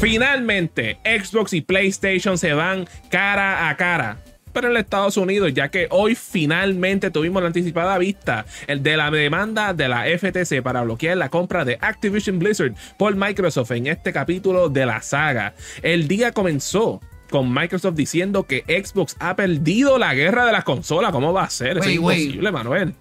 Finalmente, 0.00 0.98
Xbox 1.04 1.52
y 1.52 1.60
PlayStation 1.60 2.36
se 2.36 2.52
van 2.54 2.88
cara 3.08 3.68
a 3.68 3.76
cara 3.76 4.18
pero 4.52 4.70
en 4.70 4.76
Estados 4.76 5.16
Unidos, 5.16 5.52
ya 5.54 5.68
que 5.68 5.88
hoy 5.90 6.14
finalmente 6.14 7.10
tuvimos 7.10 7.42
la 7.42 7.48
anticipada 7.48 7.98
vista 7.98 8.44
de 8.68 8.96
la 8.96 9.10
demanda 9.10 9.74
de 9.74 9.88
la 9.88 10.04
FTC 10.04 10.62
para 10.62 10.82
bloquear 10.82 11.16
la 11.16 11.30
compra 11.30 11.64
de 11.64 11.78
Activision 11.80 12.38
Blizzard 12.38 12.74
por 12.98 13.16
Microsoft 13.16 13.70
en 13.72 13.86
este 13.86 14.12
capítulo 14.12 14.68
de 14.68 14.86
la 14.86 15.00
saga. 15.02 15.54
El 15.82 16.08
día 16.08 16.32
comenzó 16.32 17.00
con 17.32 17.52
Microsoft 17.52 17.94
diciendo 17.96 18.44
que 18.44 18.62
Xbox 18.68 19.16
ha 19.18 19.34
perdido 19.34 19.98
la 19.98 20.14
guerra 20.14 20.46
de 20.46 20.52
las 20.52 20.62
consolas. 20.62 21.10
¿Cómo 21.10 21.32
va 21.32 21.44
a 21.44 21.50
ser? 21.50 21.78
es 21.78 21.86
imposible, 21.88 22.52
Manuel. 22.52 22.94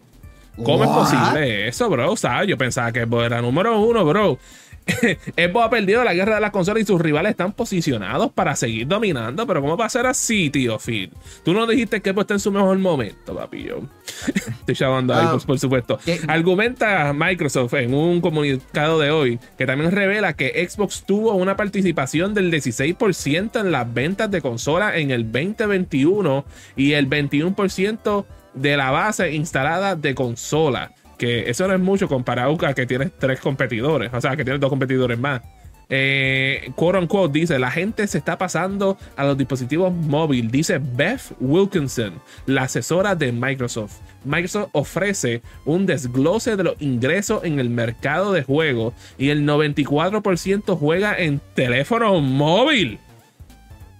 ¿Cómo 0.63 0.83
es 0.83 0.89
posible 0.89 1.67
eso, 1.67 1.89
bro? 1.89 2.11
O 2.11 2.17
sea, 2.17 2.43
yo 2.43 2.57
pensaba 2.57 2.91
que 2.91 3.01
era 3.01 3.41
número 3.41 3.79
uno, 3.79 4.03
bro. 4.05 4.39
Xbox 5.37 5.65
ha 5.65 5.69
perdido 5.69 6.03
la 6.03 6.13
guerra 6.13 6.35
de 6.35 6.41
las 6.41 6.51
consolas 6.51 6.83
y 6.83 6.85
sus 6.85 6.99
rivales 6.99 7.31
están 7.31 7.53
posicionados 7.53 8.31
para 8.31 8.55
seguir 8.55 8.87
dominando. 8.87 9.45
Pero 9.47 9.61
¿cómo 9.61 9.77
va 9.77 9.85
a 9.85 9.89
ser 9.89 10.07
así, 10.07 10.49
tío 10.49 10.79
Phil? 10.79 11.11
Tú 11.43 11.53
no 11.53 11.67
dijiste 11.67 12.01
que 12.01 12.11
Xbox 12.11 12.23
está 12.23 12.33
en 12.35 12.39
su 12.39 12.51
mejor 12.51 12.77
momento, 12.79 13.35
papi. 13.35 13.63
Yo 13.63 13.81
estoy 14.27 14.75
llamando 14.75 15.13
ahí, 15.13 15.25
ah, 15.27 15.37
por, 15.45 15.59
supuesto. 15.59 15.99
Argumenta 16.27 17.13
Microsoft 17.13 17.73
en 17.75 17.93
un 17.93 18.21
comunicado 18.21 18.99
de 18.99 19.11
hoy 19.11 19.39
que 19.57 19.65
también 19.65 19.91
revela 19.91 20.33
que 20.33 20.67
Xbox 20.67 21.03
tuvo 21.05 21.33
una 21.33 21.55
participación 21.55 22.33
del 22.33 22.51
16% 22.51 23.59
en 23.59 23.71
las 23.71 23.93
ventas 23.93 24.29
de 24.31 24.41
consolas 24.41 24.95
en 24.95 25.11
el 25.11 25.31
2021 25.31 26.45
y 26.75 26.93
el 26.93 27.09
21% 27.09 28.25
de 28.53 28.77
la 28.77 28.91
base 28.91 29.31
instalada 29.33 29.95
de 29.95 30.13
consolas 30.13 30.91
que 31.21 31.51
eso 31.51 31.67
no 31.67 31.75
es 31.75 31.79
mucho 31.79 32.07
comparado 32.07 32.57
a 32.65 32.73
que 32.73 32.87
tienes 32.87 33.11
tres 33.19 33.39
competidores, 33.39 34.11
o 34.11 34.19
sea, 34.19 34.35
que 34.35 34.43
tienes 34.43 34.59
dos 34.59 34.71
competidores 34.71 35.19
más. 35.19 35.43
Eh, 35.87 36.71
quote 36.75 37.31
dice: 37.31 37.59
La 37.59 37.69
gente 37.69 38.07
se 38.07 38.17
está 38.17 38.39
pasando 38.39 38.97
a 39.15 39.25
los 39.25 39.37
dispositivos 39.37 39.93
móviles, 39.93 40.51
dice 40.51 40.79
Beth 40.79 41.21
Wilkinson, 41.39 42.19
la 42.47 42.63
asesora 42.63 43.13
de 43.13 43.31
Microsoft. 43.31 43.99
Microsoft 44.25 44.69
ofrece 44.71 45.43
un 45.63 45.85
desglose 45.85 46.55
de 46.55 46.63
los 46.63 46.81
ingresos 46.81 47.43
en 47.43 47.59
el 47.59 47.69
mercado 47.69 48.33
de 48.33 48.41
juegos 48.41 48.95
y 49.19 49.29
el 49.29 49.45
94% 49.45 50.75
juega 50.75 51.15
en 51.19 51.39
teléfono 51.53 52.19
móvil. 52.19 52.97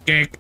¿Qué, 0.07 0.31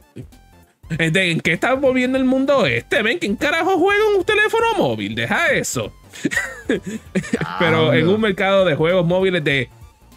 ¿En 0.97 1.41
qué 1.41 1.53
está 1.53 1.75
moviendo 1.75 2.17
el 2.17 2.25
mundo 2.25 2.65
este? 2.65 3.03
¿Ven? 3.03 3.19
¿Quién 3.19 3.35
carajo 3.35 3.77
juega 3.77 4.01
en 4.09 4.17
un 4.17 4.25
teléfono 4.25 4.65
móvil? 4.79 5.13
Deja 5.13 5.49
eso. 5.51 5.93
Pero 7.59 7.93
en 7.93 8.07
un 8.07 8.21
mercado 8.21 8.65
de 8.65 8.75
juegos 8.75 9.05
móviles 9.05 9.43
de 9.43 9.69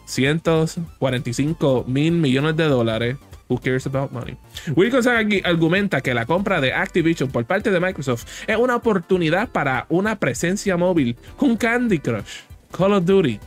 145 0.06 1.84
mil 1.86 2.12
millones 2.12 2.56
de 2.56 2.64
dólares. 2.64 3.16
Who 3.46 3.58
cares 3.58 3.86
about 3.86 4.10
money? 4.10 4.38
Wilkinson 4.74 5.14
argumenta 5.44 6.00
que 6.00 6.14
la 6.14 6.24
compra 6.24 6.62
de 6.62 6.72
Activision 6.72 7.30
por 7.30 7.44
parte 7.44 7.70
de 7.70 7.78
Microsoft 7.78 8.24
es 8.46 8.56
una 8.56 8.76
oportunidad 8.76 9.50
para 9.50 9.84
una 9.90 10.18
presencia 10.18 10.78
móvil 10.78 11.16
con 11.36 11.56
Candy 11.56 11.98
Crush, 11.98 12.40
Call 12.76 12.94
of 12.94 13.04
Duty 13.04 13.38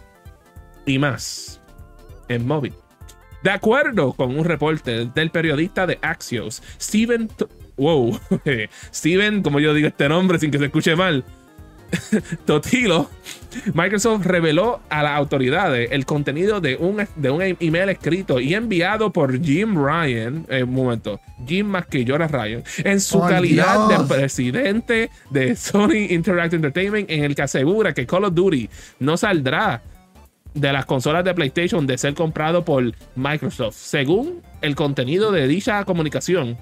y 0.86 1.00
más 1.00 1.60
en 2.28 2.46
móvil. 2.46 2.74
De 3.42 3.50
acuerdo 3.52 4.14
con 4.14 4.38
un 4.38 4.46
reporte 4.46 5.06
del 5.06 5.32
periodista 5.32 5.88
de 5.88 5.98
Axios, 6.02 6.62
Steven. 6.80 7.30
Wow, 7.78 8.20
Steven, 8.94 9.42
como 9.42 9.60
yo 9.60 9.74
digo 9.74 9.88
este 9.88 10.10
nombre 10.10 10.40
sin 10.40 10.52
que 10.52 10.58
se 10.58 10.66
escuche 10.66 10.96
mal, 10.96 11.24
Totilo, 12.46 13.10
Microsoft 13.74 14.26
reveló 14.26 14.82
a 14.90 15.04
las 15.04 15.14
autoridades 15.14 15.90
el 15.92 16.06
contenido 16.06 16.62
de 16.62 16.76
un, 16.76 17.08
de 17.16 17.30
un 17.30 17.42
email 17.42 17.90
escrito 17.90 18.40
y 18.40 18.54
enviado 18.54 19.12
por 19.12 19.42
Jim 19.42 19.76
Ryan, 19.76 20.46
en 20.50 20.58
eh, 20.58 20.64
un 20.64 20.74
momento, 20.74 21.20
Jim 21.46 21.68
Masquillora 21.68 22.28
Ryan, 22.28 22.64
en 22.84 23.00
su 23.00 23.20
calidad 23.22 23.88
de 23.88 24.04
presidente 24.06 25.10
de 25.30 25.56
Sony 25.56 26.08
Interactive 26.10 26.58
Entertainment, 26.58 27.10
en 27.10 27.24
el 27.24 27.36
que 27.36 27.42
asegura 27.44 27.94
que 27.94 28.06
Call 28.06 28.26
of 28.26 28.34
Duty 28.34 28.70
no 29.00 29.18
saldrá 29.18 29.82
de 30.54 30.74
las 30.74 30.86
consolas 30.86 31.24
de 31.24 31.34
PlayStation 31.34 31.86
de 31.86 31.98
ser 31.98 32.14
comprado 32.14 32.66
por 32.66 32.84
Microsoft. 33.16 33.76
Según 33.76 34.42
el 34.62 34.76
contenido 34.76 35.32
de 35.32 35.48
dicha 35.48 35.84
comunicación, 35.86 36.58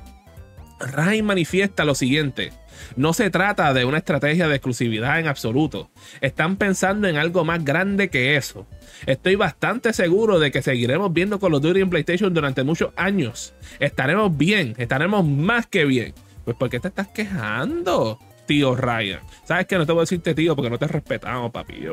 Ryan 0.80 1.26
manifiesta 1.26 1.86
lo 1.86 1.96
siguiente. 1.96 2.52
No 2.96 3.14
se 3.14 3.30
trata 3.30 3.74
de 3.74 3.86
una 3.86 3.98
estrategia 3.98 4.48
de 4.48 4.56
exclusividad 4.56 5.20
en 5.20 5.28
absoluto. 5.28 5.90
Están 6.22 6.58
pensando 6.58 7.08
en 7.08 7.18
algo 7.18 7.44
más 7.46 7.64
grande 7.64 8.10
que 8.10 8.36
eso. 8.36 8.66
Estoy 9.06 9.36
bastante 9.36 9.94
seguro 9.94 10.40
de 10.40 10.52
que 10.52 10.62
seguiremos 10.62 11.12
viendo 11.14 11.40
Call 11.40 11.56
of 11.56 11.62
Duty 11.62 11.82
en 11.82 11.90
PlayStation 11.90 12.34
durante 12.34 12.64
muchos 12.64 12.92
años. 12.96 13.54
Estaremos 13.80 14.36
bien, 14.36 14.74
estaremos 14.78 15.26
más 15.26 15.68
que 15.68 15.86
bien. 15.86 16.14
Pues 16.44 16.56
¿por 16.58 16.70
qué 16.70 16.80
te 16.80 16.90
estás 16.90 17.08
quejando, 17.08 18.20
tío 18.46 18.76
Ryan? 18.76 19.20
Sabes 19.46 19.66
que 19.66 19.78
no 19.78 19.86
te 19.86 19.92
voy 19.92 20.02
a 20.02 20.04
decirte 20.04 20.36
tío 20.36 20.56
porque 20.56 20.70
no 20.70 20.78
te 20.78 20.88
respetamos, 20.88 21.52
papi. 21.52 21.88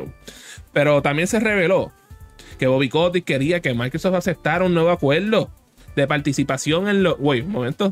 Pero 0.71 1.01
también 1.01 1.27
se 1.27 1.39
reveló 1.39 1.91
que 2.57 2.67
Bobby 2.67 2.89
Kotick 2.89 3.25
quería 3.25 3.59
que 3.61 3.73
Microsoft 3.73 4.15
aceptara 4.15 4.65
un 4.65 4.73
nuevo 4.73 4.91
acuerdo 4.91 5.49
de 5.95 6.07
participación 6.07 6.87
en 6.87 7.03
los. 7.03 7.15
Wait. 7.19 7.45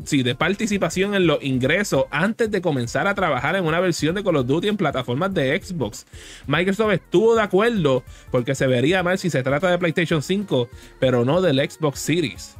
Sí, 0.04 0.22
de 0.22 0.34
participación 0.34 1.14
en 1.14 1.26
los 1.26 1.42
ingresos 1.42 2.04
antes 2.10 2.50
de 2.50 2.60
comenzar 2.60 3.06
a 3.06 3.14
trabajar 3.14 3.56
en 3.56 3.64
una 3.64 3.80
versión 3.80 4.14
de 4.14 4.24
Call 4.24 4.36
of 4.36 4.46
Duty 4.46 4.68
en 4.68 4.76
plataformas 4.76 5.32
de 5.34 5.60
Xbox. 5.60 6.06
Microsoft 6.46 6.92
estuvo 6.92 7.34
de 7.34 7.42
acuerdo 7.42 8.02
porque 8.30 8.54
se 8.54 8.66
vería 8.66 9.02
mal 9.02 9.18
si 9.18 9.30
se 9.30 9.42
trata 9.42 9.70
de 9.70 9.78
PlayStation 9.78 10.22
5, 10.22 10.68
pero 10.98 11.24
no 11.24 11.40
del 11.40 11.58
Xbox 11.58 12.00
Series. 12.00 12.56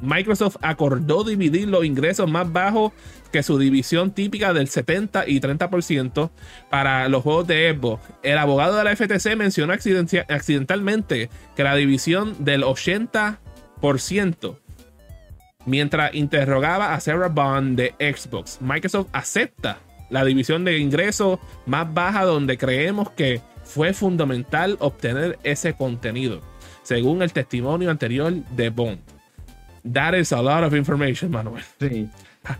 Microsoft 0.00 0.56
acordó 0.60 1.22
dividir 1.24 1.68
los 1.68 1.84
ingresos 1.84 2.28
más 2.28 2.52
bajos 2.52 2.92
que 3.30 3.42
su 3.42 3.58
división 3.58 4.12
típica 4.12 4.52
del 4.52 4.68
70 4.68 5.28
y 5.28 5.40
30% 5.40 6.30
para 6.70 7.08
los 7.08 7.22
juegos 7.22 7.46
de 7.46 7.74
Xbox. 7.74 8.02
El 8.22 8.38
abogado 8.38 8.76
de 8.76 8.84
la 8.84 8.96
FTC 8.96 9.36
mencionó 9.36 9.72
accidentalmente 9.72 11.30
que 11.56 11.64
la 11.64 11.76
división 11.76 12.44
del 12.44 12.62
80% 12.62 14.58
mientras 15.66 16.14
interrogaba 16.14 16.94
a 16.94 17.00
Sarah 17.00 17.28
Bond 17.28 17.78
de 17.78 17.94
Xbox. 17.98 18.58
Microsoft 18.60 19.08
acepta 19.12 19.78
la 20.10 20.24
división 20.24 20.64
de 20.64 20.78
ingresos 20.78 21.38
más 21.66 21.92
baja 21.92 22.24
donde 22.24 22.58
creemos 22.58 23.10
que 23.10 23.40
fue 23.64 23.94
fundamental 23.94 24.76
obtener 24.80 25.38
ese 25.42 25.74
contenido, 25.74 26.40
según 26.82 27.22
el 27.22 27.32
testimonio 27.32 27.90
anterior 27.90 28.32
de 28.32 28.70
Bond. 28.70 29.00
That 29.92 30.14
is 30.14 30.32
a 30.32 30.40
lot 30.40 30.64
of 30.64 30.74
information, 30.74 31.30
Manuel. 31.30 31.64
Sí. 31.80 32.08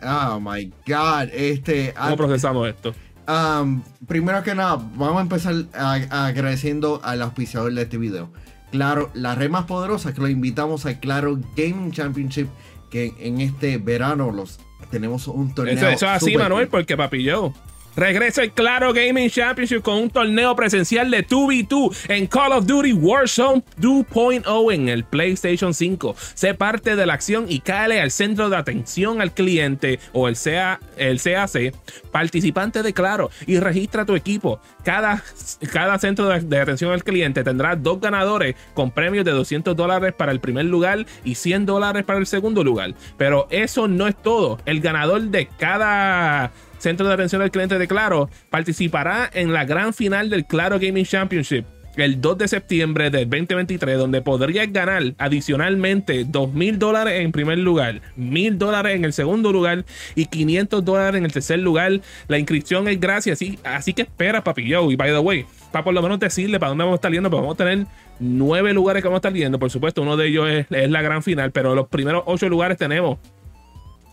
Oh 0.00 0.38
my 0.38 0.72
God. 0.86 1.28
Este, 1.32 1.92
¿Cómo 1.92 2.16
procesamos 2.16 2.68
esto? 2.68 2.94
Um, 3.26 3.82
primero 4.06 4.44
que 4.44 4.54
nada, 4.54 4.76
vamos 4.76 5.18
a 5.18 5.20
empezar 5.22 5.54
agradeciendo 5.74 7.00
al 7.02 7.20
auspiciador 7.20 7.74
de 7.74 7.82
este 7.82 7.98
video. 7.98 8.30
Claro, 8.70 9.10
la 9.14 9.34
red 9.34 9.50
más 9.50 9.64
poderosa 9.64 10.12
que 10.12 10.20
lo 10.20 10.28
invitamos 10.28 10.84
al 10.86 11.00
Claro 11.00 11.38
Gaming 11.56 11.90
Championship 11.90 12.48
que 12.90 13.14
en 13.18 13.40
este 13.40 13.78
verano 13.78 14.30
los 14.30 14.58
tenemos 14.90 15.28
un 15.28 15.54
torneo. 15.54 15.74
Eso, 15.74 15.88
eso 15.88 16.06
es 16.06 16.12
así, 16.22 16.36
Manuel, 16.36 16.68
porque 16.68 16.96
papi 16.96 17.22
yo 17.22 17.52
Regresa 17.96 18.42
el 18.42 18.52
Claro 18.52 18.92
Gaming 18.92 19.28
Championship 19.28 19.82
con 19.82 19.96
un 19.96 20.10
torneo 20.10 20.54
presencial 20.54 21.10
de 21.10 21.26
2v2 21.26 21.96
en 22.08 22.26
Call 22.26 22.52
of 22.52 22.66
Duty 22.66 22.92
Warzone 22.92 23.62
2.0 23.80 24.74
en 24.74 24.88
el 24.88 25.04
PlayStation 25.04 25.74
5. 25.74 26.14
Sé 26.34 26.54
parte 26.54 26.94
de 26.94 27.06
la 27.06 27.14
acción 27.14 27.46
y 27.48 27.60
cáele 27.60 28.00
al 28.00 28.10
centro 28.10 28.48
de 28.50 28.56
atención 28.56 29.20
al 29.20 29.32
cliente 29.32 29.98
o 30.12 30.28
el, 30.28 30.36
CA, 30.36 30.78
el 30.96 31.20
CAC, 31.20 31.74
participante 32.12 32.82
de 32.82 32.92
Claro, 32.92 33.30
y 33.46 33.58
registra 33.58 34.04
tu 34.04 34.14
equipo. 34.14 34.60
Cada, 34.84 35.22
cada 35.72 35.98
centro 35.98 36.28
de, 36.28 36.40
de 36.40 36.60
atención 36.60 36.92
al 36.92 37.04
cliente 37.04 37.42
tendrá 37.42 37.74
dos 37.74 38.00
ganadores 38.00 38.54
con 38.74 38.90
premios 38.90 39.24
de 39.24 39.32
200 39.32 39.76
dólares 39.76 40.14
para 40.16 40.32
el 40.32 40.40
primer 40.40 40.66
lugar 40.66 41.06
y 41.24 41.34
100 41.34 41.66
dólares 41.66 42.04
para 42.04 42.18
el 42.18 42.26
segundo 42.26 42.62
lugar. 42.62 42.94
Pero 43.16 43.48
eso 43.50 43.88
no 43.88 44.06
es 44.06 44.16
todo. 44.16 44.58
El 44.66 44.80
ganador 44.80 45.22
de 45.22 45.48
cada 45.58 46.52
Centro 46.78 47.06
de 47.06 47.14
Atención 47.14 47.42
al 47.42 47.50
Cliente 47.50 47.78
de 47.78 47.88
Claro, 47.88 48.30
participará 48.50 49.30
en 49.32 49.52
la 49.52 49.64
gran 49.64 49.92
final 49.94 50.30
del 50.30 50.46
Claro 50.46 50.78
Gaming 50.78 51.04
Championship 51.04 51.64
el 52.04 52.20
2 52.20 52.38
de 52.38 52.48
septiembre 52.48 53.10
del 53.10 53.28
2023, 53.28 53.98
donde 53.98 54.22
podrías 54.22 54.72
ganar 54.72 55.02
adicionalmente 55.18 56.24
2 56.24 56.52
mil 56.52 56.78
dólares 56.78 57.20
en 57.20 57.32
primer 57.32 57.58
lugar, 57.58 58.00
mil 58.16 58.58
dólares 58.58 58.96
en 58.96 59.04
el 59.04 59.12
segundo 59.12 59.52
lugar 59.52 59.84
y 60.14 60.26
500 60.26 60.84
dólares 60.84 61.18
en 61.18 61.24
el 61.24 61.32
tercer 61.32 61.58
lugar. 61.58 62.00
La 62.28 62.38
inscripción 62.38 62.88
es 62.88 63.00
gratis, 63.00 63.58
así, 63.64 63.92
que 63.92 64.02
espera, 64.02 64.44
papi. 64.44 64.62
Y 64.72 64.96
by 64.96 65.10
the 65.10 65.18
way, 65.18 65.44
para 65.72 65.84
por 65.84 65.94
lo 65.94 66.02
menos 66.02 66.20
decirle 66.20 66.58
para 66.58 66.70
dónde 66.70 66.84
vamos 66.84 66.96
a 66.96 66.98
estar 66.98 67.12
yendo, 67.12 67.30
pues 67.30 67.40
vamos 67.40 67.54
a 67.54 67.58
tener 67.58 67.86
nueve 68.20 68.72
lugares 68.72 69.02
que 69.02 69.08
vamos 69.08 69.18
a 69.18 69.28
estar 69.28 69.32
yendo. 69.32 69.58
Por 69.58 69.70
supuesto, 69.70 70.02
uno 70.02 70.16
de 70.16 70.28
ellos 70.28 70.48
es, 70.48 70.66
es 70.70 70.90
la 70.90 71.02
gran 71.02 71.22
final, 71.22 71.52
pero 71.52 71.74
los 71.74 71.88
primeros 71.88 72.22
ocho 72.26 72.48
lugares 72.48 72.78
tenemos 72.78 73.18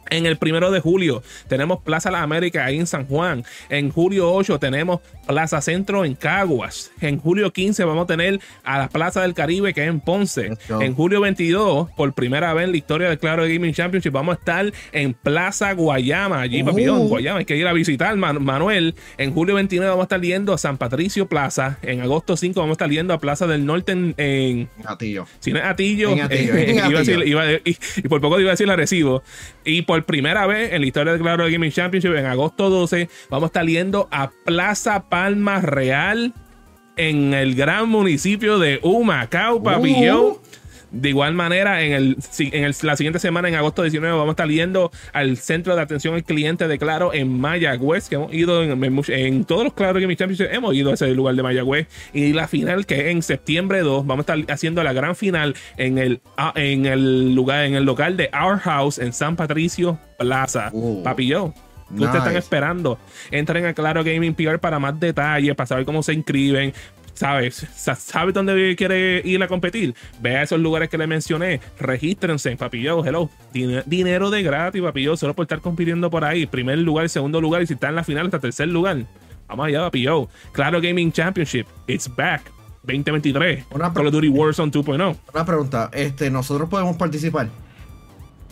En 0.10 0.26
el 0.26 0.38
primero 0.38 0.72
de 0.72 0.80
julio 0.80 1.24
tenemos 1.48 1.80
Plaza 1.82 2.12
La 2.12 2.22
América 2.22 2.66
ahí 2.66 2.78
en 2.78 2.88
San 2.88 3.06
Juan. 3.08 3.44
En 3.70 3.92
julio 3.92 4.32
8 4.34 4.60
tenemos 4.60 5.02
Plaza 5.28 5.62
Centro 5.62 6.06
en 6.06 6.16
Caguas. 6.16 6.92
En 7.02 7.20
julio 7.20 7.52
15 7.52 7.84
vamos 7.86 8.04
a 8.04 8.08
tener 8.08 8.40
a 8.64 8.78
la 8.78 8.90
Plaza 8.90 9.22
del 9.22 9.34
Caribe 9.34 9.74
que 9.74 9.84
es 9.84 9.90
en 9.90 10.00
Ponce. 10.00 10.52
En 10.70 10.94
julio 10.94 11.22
22, 11.22 11.90
por 11.92 12.14
primera 12.14 12.54
vez 12.54 12.66
en 12.66 12.72
la 12.72 12.78
historia 12.78 13.10
del 13.10 13.20
Claro 13.20 13.44
Gaming 13.44 13.74
Championship, 13.74 14.12
vamos 14.12 14.36
a 14.36 14.40
estar 14.40 14.72
en 14.92 15.14
Plaza 15.14 15.74
Guayama. 15.74 16.42
Allí, 16.42 16.62
uh. 16.62 17.08
Guayama. 17.08 17.40
Hay 17.40 17.46
que 17.46 17.58
ir 17.58 17.68
a 17.68 17.74
visitar, 17.74 18.16
Manuel. 18.16 18.96
En 19.18 19.34
julio 19.34 19.56
29 19.56 19.90
vamos 19.90 20.04
a 20.04 20.06
estar 20.06 20.22
yendo 20.22 20.54
a 20.54 20.58
San 20.58 20.78
Patricio 20.78 21.28
Plaza. 21.28 21.78
En 21.82 22.02
agosto 22.02 22.38
5 22.38 22.60
vamos 22.60 22.74
a 22.74 22.76
estar 22.76 22.90
yendo 22.90 23.14
a 23.14 23.20
Plaza 23.20 23.48
del 23.48 23.66
Norte 23.66 23.92
en, 23.92 24.70
Atillo. 24.86 25.26
Si 25.40 25.52
no 25.52 25.60
es 25.60 25.66
Atillo, 25.66 26.16
y, 27.66 28.08
por 28.08 28.22
poco 28.22 28.40
iba 28.40 28.50
a 28.50 28.54
decir 28.54 28.70
Arecibo. 28.70 29.24
Y 29.64 29.82
por 29.84 29.95
primera 30.04 30.46
vez 30.48 30.74
en 30.74 30.82
la 30.82 30.88
historia 30.88 31.14
del 31.14 31.22
Claro 31.22 31.46
Gaming 31.50 31.72
Championship, 31.72 32.16
en 32.16 32.26
agosto 32.26 32.70
12, 32.70 33.10
vamos 33.30 33.48
a 33.48 33.48
estar 33.48 34.08
a 34.12 34.32
Plaza 34.46 35.10
Palma 35.10 35.62
Real 35.62 36.34
en 36.98 37.34
el 37.34 37.56
gran 37.56 37.90
municipio 37.90 38.60
de 38.60 38.80
Humacao, 38.82 39.62
Papillón. 39.62 40.24
Uh. 40.24 40.40
De 40.96 41.10
igual 41.10 41.34
manera, 41.34 41.82
en, 41.82 41.92
el, 41.92 42.18
en 42.40 42.72
la 42.84 42.96
siguiente 42.96 43.20
semana, 43.20 43.50
en 43.50 43.56
agosto 43.56 43.82
19, 43.82 44.16
vamos 44.16 44.30
a 44.30 44.32
estar 44.32 44.48
yendo 44.48 44.92
al 45.12 45.36
centro 45.36 45.76
de 45.76 45.82
atención 45.82 46.14
al 46.16 46.24
cliente 46.24 46.70
de 46.70 46.78
Claro 46.78 47.14
en 47.14 47.38
Mayagüez, 47.38 48.08
que 48.08 48.16
hemos 48.16 48.34
ido 48.34 48.64
en, 48.64 49.44
todos 49.44 49.66
los 49.66 49.74
Claro 49.74 50.00
Gaming 50.00 50.16
Championship, 50.16 50.48
hemos 50.54 50.74
ido 50.74 50.92
a 50.92 50.94
ese 50.94 51.10
lugar 51.10 51.36
de 51.36 51.44
Mayagüez. 51.44 51.88
Y 52.14 52.32
la 52.32 52.48
final, 52.48 52.86
que 52.86 53.02
es 53.02 53.08
en 53.08 53.22
septiembre 53.24 53.82
2, 53.82 54.08
vamos 54.08 54.26
a 54.30 54.34
estar 54.34 54.54
haciendo 54.54 54.84
la 54.84 54.94
gran 54.94 55.18
final 55.18 55.56
en 55.76 55.98
el, 55.98 56.22
ah, 56.38 56.54
en 56.56 56.86
el 56.86 57.36
lugar, 57.36 57.66
en 57.66 57.76
el 57.76 57.84
local 57.84 58.16
de 58.16 58.30
Our 58.34 58.60
House 58.60 58.98
en 58.98 59.12
San 59.12 59.36
Patricio 59.36 60.00
Plaza. 60.18 60.70
Uh. 60.72 61.04
Papillón. 61.04 61.54
¿Qué 61.90 62.04
ustedes 62.04 62.16
están 62.16 62.38
esperando? 62.38 62.98
Entren 63.30 63.66
a 63.66 63.74
Claro 63.74 64.04
Gaming 64.04 64.34
PR 64.34 64.58
para 64.60 64.80
más 64.80 65.00
detalles, 65.00 65.56
para 65.56 65.68
saber 65.68 65.86
cómo 65.86 66.02
se 66.02 66.14
inscriben, 66.14 66.74
¿Sabes? 67.16 67.66
¿Sabes 67.76 68.34
dónde 68.34 68.76
quiere 68.76 69.22
ir 69.24 69.42
a 69.42 69.48
competir? 69.48 69.96
Ve 70.22 70.36
a 70.36 70.44
esos 70.44 70.60
lugares 70.60 70.90
que 70.90 70.98
le 70.98 71.08
mencioné. 71.08 71.62
Regístrense, 71.80 72.56
papillo. 72.58 73.04
Hello. 73.06 73.30
dinero 73.86 74.30
de 74.30 74.44
gratis, 74.44 74.82
papillo. 74.82 75.16
Solo 75.16 75.34
por 75.34 75.46
estar 75.46 75.62
compitiendo 75.62 76.10
por 76.10 76.26
ahí. 76.26 76.46
Primer 76.46 76.78
lugar, 76.80 77.08
segundo 77.10 77.40
lugar. 77.40 77.62
Y 77.62 77.68
si 77.68 77.74
está 77.74 77.88
en 77.90 77.96
la 77.96 78.04
final, 78.04 78.26
hasta 78.26 78.40
tercer 78.40 78.68
lugar. 78.68 78.98
Vamos 79.48 79.68
allá, 79.68 79.82
papillo. 79.82 80.28
Claro 80.52 80.82
Gaming 80.82 81.12
Championship. 81.12 81.68
It's 81.88 82.14
back. 82.14 82.52
2023. 82.84 83.66
Call 83.94 84.08
of 84.08 84.14
Duty 84.14 84.30
Warzone 84.30 84.72
2.0. 84.72 85.18
Una 85.34 85.46
pregunta. 85.46 85.90
Este, 85.94 86.30
¿Nosotros 86.30 86.70
podemos 86.70 86.98
participar? 86.98 87.48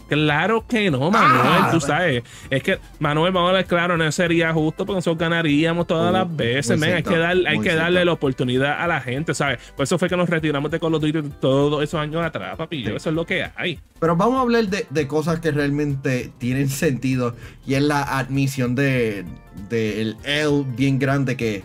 Claro 0.07 0.65
que 0.67 0.91
no, 0.91 1.09
Manuel, 1.09 1.71
tú 1.71 1.77
ah, 1.77 1.79
sabes. 1.79 2.23
Es 2.49 2.61
que, 2.61 2.77
Manuel, 2.99 3.31
vamos 3.31 3.51
a 3.51 3.53
ver, 3.53 3.65
claro, 3.65 3.97
no 3.97 4.11
sería 4.11 4.53
justo 4.53 4.85
porque 4.85 4.97
nosotros 4.97 5.17
ganaríamos 5.17 5.87
todas 5.87 6.11
las 6.13 6.35
veces, 6.35 6.81
Hay, 6.81 7.03
que, 7.03 7.17
dar, 7.17 7.37
hay 7.47 7.59
que 7.59 7.73
darle 7.73 8.05
la 8.05 8.13
oportunidad 8.13 8.81
a 8.81 8.87
la 8.87 9.01
gente, 9.01 9.33
¿sabes? 9.33 9.59
Por 9.75 9.83
eso 9.83 9.97
fue 9.97 10.09
que 10.09 10.17
nos 10.17 10.29
retiramos 10.29 10.69
de 10.71 10.79
Call 10.79 10.93
of 10.95 11.01
Duty 11.01 11.29
todos 11.39 11.83
esos 11.83 11.99
años 11.99 12.23
atrás, 12.23 12.57
papi. 12.57 12.85
Eso 12.85 13.09
es 13.09 13.15
lo 13.15 13.25
que 13.25 13.49
hay. 13.55 13.79
Pero 13.99 14.15
vamos 14.15 14.37
a 14.37 14.41
hablar 14.41 14.65
de, 14.67 15.07
cosas 15.07 15.39
que 15.39 15.51
realmente 15.51 16.31
tienen 16.37 16.69
sentido 16.69 17.35
y 17.65 17.75
es 17.75 17.81
la 17.81 18.03
admisión 18.03 18.75
de, 18.75 19.25
el 19.71 20.17
L 20.23 20.65
bien 20.75 20.99
grande 20.99 21.35
que 21.37 21.63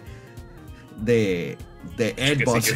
de 0.96 1.56
de 1.96 2.14
Xbox. 2.38 2.74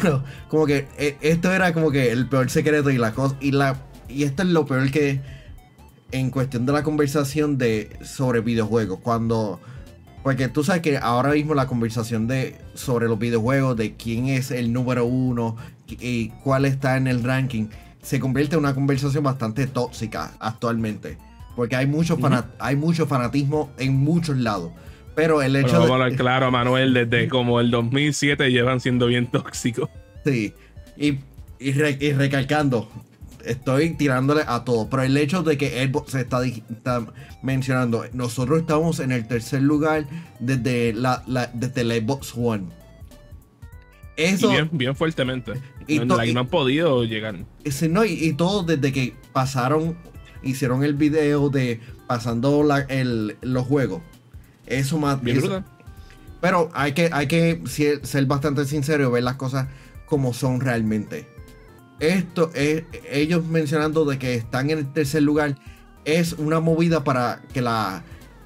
como 0.49 0.65
que 0.65 0.87
eh, 0.97 1.17
esto 1.21 1.51
era 1.51 1.73
como 1.73 1.91
que 1.91 2.11
el 2.11 2.27
peor 2.27 2.49
secreto 2.49 2.89
y 2.89 2.97
la 2.97 3.13
cosa 3.13 3.35
y 3.39 3.51
la 3.51 3.77
y 4.09 4.23
esto 4.23 4.43
es 4.43 4.49
lo 4.49 4.65
peor 4.65 4.91
que 4.91 5.21
en 6.13 6.29
cuestión 6.29 6.65
de 6.65 6.71
la 6.71 6.83
conversación 6.83 7.57
de 7.57 7.89
sobre 8.01 8.39
videojuegos. 8.39 8.99
Cuando. 8.99 9.59
Porque 10.21 10.47
tú 10.47 10.63
sabes 10.63 10.81
que 10.81 10.97
ahora 10.97 11.31
mismo 11.31 11.53
la 11.53 11.67
conversación 11.67 12.27
de 12.27 12.55
sobre 12.75 13.07
los 13.07 13.19
videojuegos, 13.19 13.75
de 13.75 13.95
quién 13.95 14.27
es 14.27 14.51
el 14.51 14.71
número 14.71 15.05
uno 15.05 15.57
y 15.87 16.29
cuál 16.43 16.63
está 16.63 16.95
en 16.95 17.07
el 17.07 17.23
ranking, 17.23 17.65
se 18.01 18.21
convierte 18.21 18.55
en 18.55 18.59
una 18.59 18.73
conversación 18.73 19.23
bastante 19.23 19.67
tóxica 19.67 20.31
actualmente. 20.39 21.17
Porque 21.57 21.75
hay 21.75 21.87
mucho, 21.87 22.17
hay 22.59 22.75
mucho 22.75 23.05
fanatismo 23.05 23.71
en 23.77 23.95
muchos 23.95 24.37
lados. 24.37 24.71
Pero 25.15 25.41
el 25.41 25.55
hecho 25.55 25.81
de. 25.81 25.89
Vamos 25.89 26.13
claro, 26.15 26.51
Manuel, 26.51 26.93
desde 26.93 27.27
como 27.27 27.59
el 27.59 27.69
2007 27.69 28.49
llevan 28.51 28.79
siendo 28.79 29.07
bien 29.07 29.27
tóxicos. 29.27 29.89
Sí. 30.23 30.53
Y, 30.95 31.19
y 31.59 31.71
recalcando, 31.73 32.89
estoy 33.45 33.91
tirándole 33.91 34.43
a 34.47 34.63
todo. 34.63 34.89
Pero 34.89 35.03
el 35.03 35.15
hecho 35.17 35.43
de 35.43 35.57
que 35.57 35.85
Xbox 35.87 36.11
se 36.11 36.21
está, 36.21 36.41
mencionando, 37.41 38.05
nosotros 38.13 38.59
estamos 38.59 38.99
en 38.99 39.11
el 39.11 39.27
tercer 39.27 39.61
lugar 39.61 40.05
desde 40.39 40.93
la, 40.93 41.23
desde 41.53 41.81
el 41.81 42.03
Xbox 42.03 42.33
One. 42.35 42.65
Eso, 44.15 44.49
bien, 44.49 44.69
bien 44.71 44.95
fuertemente. 44.95 45.53
Y 45.87 45.99
no, 45.99 46.17
han 46.17 46.47
podido 46.47 47.03
llegar. 47.03 47.35
no, 47.89 48.05
y, 48.05 48.33
todo 48.33 48.63
desde 48.63 48.91
que 48.91 49.15
pasaron, 49.33 49.97
hicieron 50.43 50.83
el 50.83 50.93
video 50.93 51.49
de 51.49 51.79
pasando 52.07 52.63
los 52.63 53.67
juegos. 53.67 54.01
Eso 54.65 54.97
más. 54.97 55.19
pero 56.39 56.69
hay 56.73 56.93
que, 56.93 57.09
hay 57.11 57.27
que 57.27 57.61
ser 57.65 58.25
bastante 58.27 58.65
sincero 58.65 59.09
y 59.09 59.11
ver 59.11 59.23
las 59.23 59.35
cosas 59.35 59.67
como 60.05 60.33
son 60.33 60.61
realmente 60.61 61.32
esto 62.09 62.51
es 62.53 62.83
ellos 63.11 63.45
mencionando 63.45 64.05
de 64.05 64.19
que 64.19 64.35
están 64.35 64.69
en 64.69 64.79
el 64.79 64.93
tercer 64.93 65.23
lugar 65.23 65.55
es 66.05 66.33
una 66.33 66.59
movida 66.59 67.03
para 67.03 67.41
que 67.53 67.61
la 67.61 68.03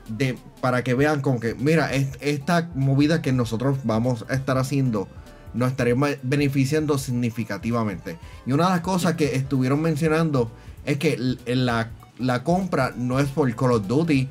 de, 0.10 0.38
para 0.62 0.84
que 0.84 0.94
vean 0.94 1.22
con 1.22 1.40
que 1.40 1.56
mira 1.56 1.92
esta 1.94 2.70
movida 2.76 3.22
que 3.22 3.34
nosotros 3.34 3.80
vamos 3.84 4.26
a 4.30 4.36
estar 4.36 4.58
haciendo 4.58 5.08
nos 5.54 5.72
estaremos 5.72 6.12
beneficiando 6.22 6.98
significativamente. 6.98 8.20
Y 8.46 8.52
una 8.52 8.66
de 8.66 8.70
las 8.72 8.82
cosas 8.82 9.16
que 9.16 9.36
estuvieron 9.36 9.82
mencionando 9.82 10.52
es 10.86 10.98
que 10.98 11.18
la, 11.46 11.90
la 12.20 12.44
compra 12.44 12.94
no 12.96 13.20
es 13.20 13.28
por 13.30 13.54
Call 13.56 13.72
of 13.72 13.88
Duty 13.88 14.30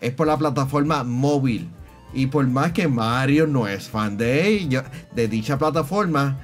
es 0.00 0.12
por 0.12 0.26
la 0.26 0.36
plataforma 0.36 1.04
móvil. 1.04 1.70
Y 2.12 2.26
por 2.26 2.46
más 2.46 2.72
que 2.72 2.86
Mario 2.86 3.46
no 3.46 3.66
es 3.66 3.88
fan 3.88 4.16
de 4.16 4.82
de 5.14 5.28
dicha 5.28 5.58
plataforma 5.58 6.38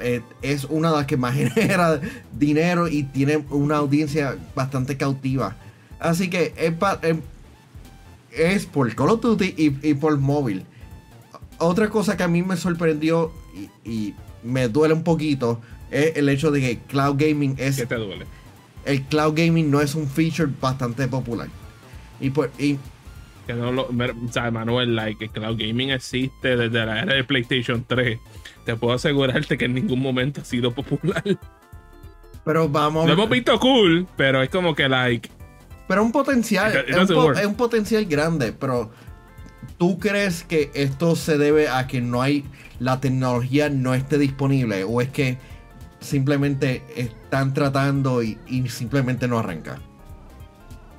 eh, 0.00 0.22
es 0.42 0.64
una 0.64 0.90
de 0.90 0.96
las 0.96 1.06
que 1.06 1.16
más 1.16 1.34
genera 1.54 2.00
dinero 2.32 2.88
y 2.88 3.04
tiene 3.04 3.44
una 3.50 3.76
audiencia 3.76 4.36
bastante 4.54 4.96
cautiva. 4.96 5.56
Así 5.98 6.28
que 6.28 6.52
es, 6.56 6.74
eh, 7.02 7.20
es 8.30 8.66
por 8.66 8.94
Call 8.94 9.10
of 9.10 9.20
Duty 9.20 9.54
y, 9.56 9.94
por 9.94 10.18
móvil. 10.18 10.66
Otra 11.58 11.88
cosa 11.88 12.16
que 12.16 12.22
a 12.22 12.28
mí 12.28 12.42
me 12.42 12.56
sorprendió 12.56 13.32
y, 13.84 14.14
me 14.42 14.68
duele 14.68 14.92
un 14.92 15.04
poquito 15.04 15.62
es 15.90 16.16
el 16.16 16.28
hecho 16.28 16.50
de 16.50 16.60
que 16.60 16.78
cloud 16.80 17.16
gaming 17.16 17.54
es. 17.56 17.76
¿Qué 17.76 17.86
te 17.86 17.94
duele? 17.94 18.26
El 18.84 19.02
cloud 19.04 19.32
gaming 19.34 19.70
no 19.70 19.80
es 19.80 19.94
un 19.94 20.06
feature 20.06 20.52
bastante 20.60 21.08
popular. 21.08 21.48
Y, 22.20 22.28
por, 22.28 22.50
y 22.58 22.78
que 23.46 23.54
no 23.54 23.72
lo, 23.72 23.88
o 23.88 24.32
sea, 24.32 24.50
Manuel, 24.50 24.96
like, 24.96 25.28
cloud 25.28 25.56
gaming 25.58 25.90
existe 25.90 26.56
desde 26.56 26.86
la 26.86 27.02
era 27.02 27.14
de 27.14 27.24
PlayStation 27.24 27.84
3 27.86 28.18
te 28.64 28.76
puedo 28.76 28.94
asegurarte 28.94 29.58
que 29.58 29.66
en 29.66 29.74
ningún 29.74 30.00
momento 30.00 30.40
ha 30.40 30.44
sido 30.44 30.72
popular. 30.72 31.22
Pero 32.44 32.68
vamos. 32.68 33.06
Lo 33.06 33.12
hemos 33.12 33.30
visto 33.30 33.58
cool, 33.60 34.06
pero 34.16 34.42
es 34.42 34.50
como 34.50 34.74
que 34.74 34.88
like. 34.88 35.30
Pero 35.88 36.02
un 36.02 36.12
potencial. 36.12 36.84
es, 36.86 37.46
un 37.46 37.54
potencial 37.54 38.04
grande, 38.06 38.52
pero. 38.52 38.90
¿Tú 39.78 39.98
crees 39.98 40.44
que 40.44 40.70
esto 40.74 41.16
se 41.16 41.36
debe 41.36 41.68
a 41.68 41.86
que 41.86 42.00
no 42.00 42.22
hay. 42.22 42.44
La 42.78 43.00
tecnología 43.00 43.70
no 43.70 43.94
esté 43.94 44.18
disponible? 44.18 44.84
¿O 44.84 45.00
es 45.00 45.08
que 45.08 45.38
simplemente 46.00 46.82
están 46.96 47.54
tratando 47.54 48.22
y, 48.22 48.38
y 48.46 48.68
simplemente 48.68 49.26
no 49.26 49.38
arranca? 49.38 49.80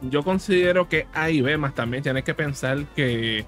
Yo 0.10 0.24
considero 0.24 0.88
que 0.88 1.08
hay 1.14 1.42
ve 1.42 1.58
más 1.58 1.74
también 1.74 2.04
tienes 2.04 2.24
que 2.24 2.34
pensar 2.34 2.86
que 2.96 3.46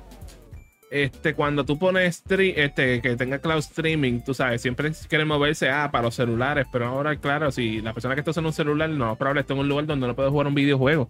este, 0.89 1.33
cuando 1.33 1.65
tú 1.65 1.77
pones 1.77 2.23
este, 2.29 3.01
que 3.01 3.15
tenga 3.17 3.39
cloud 3.39 3.59
streaming, 3.59 4.21
tú 4.21 4.33
sabes, 4.33 4.61
siempre 4.61 4.91
quieren 5.09 5.27
moverse 5.27 5.69
ah, 5.69 5.89
para 5.91 6.05
los 6.05 6.15
celulares, 6.15 6.65
pero 6.71 6.87
ahora, 6.87 7.15
claro, 7.17 7.51
si 7.51 7.81
la 7.81 7.93
persona 7.93 8.15
que 8.15 8.21
está 8.21 8.31
usando 8.31 8.49
un 8.49 8.53
celular, 8.53 8.89
no, 8.89 9.15
probablemente 9.17 9.41
está 9.41 9.53
en 9.53 9.59
un 9.59 9.69
lugar 9.69 9.85
donde 9.85 10.07
no 10.07 10.15
puede 10.15 10.29
jugar 10.29 10.47
un 10.47 10.55
videojuego. 10.55 11.09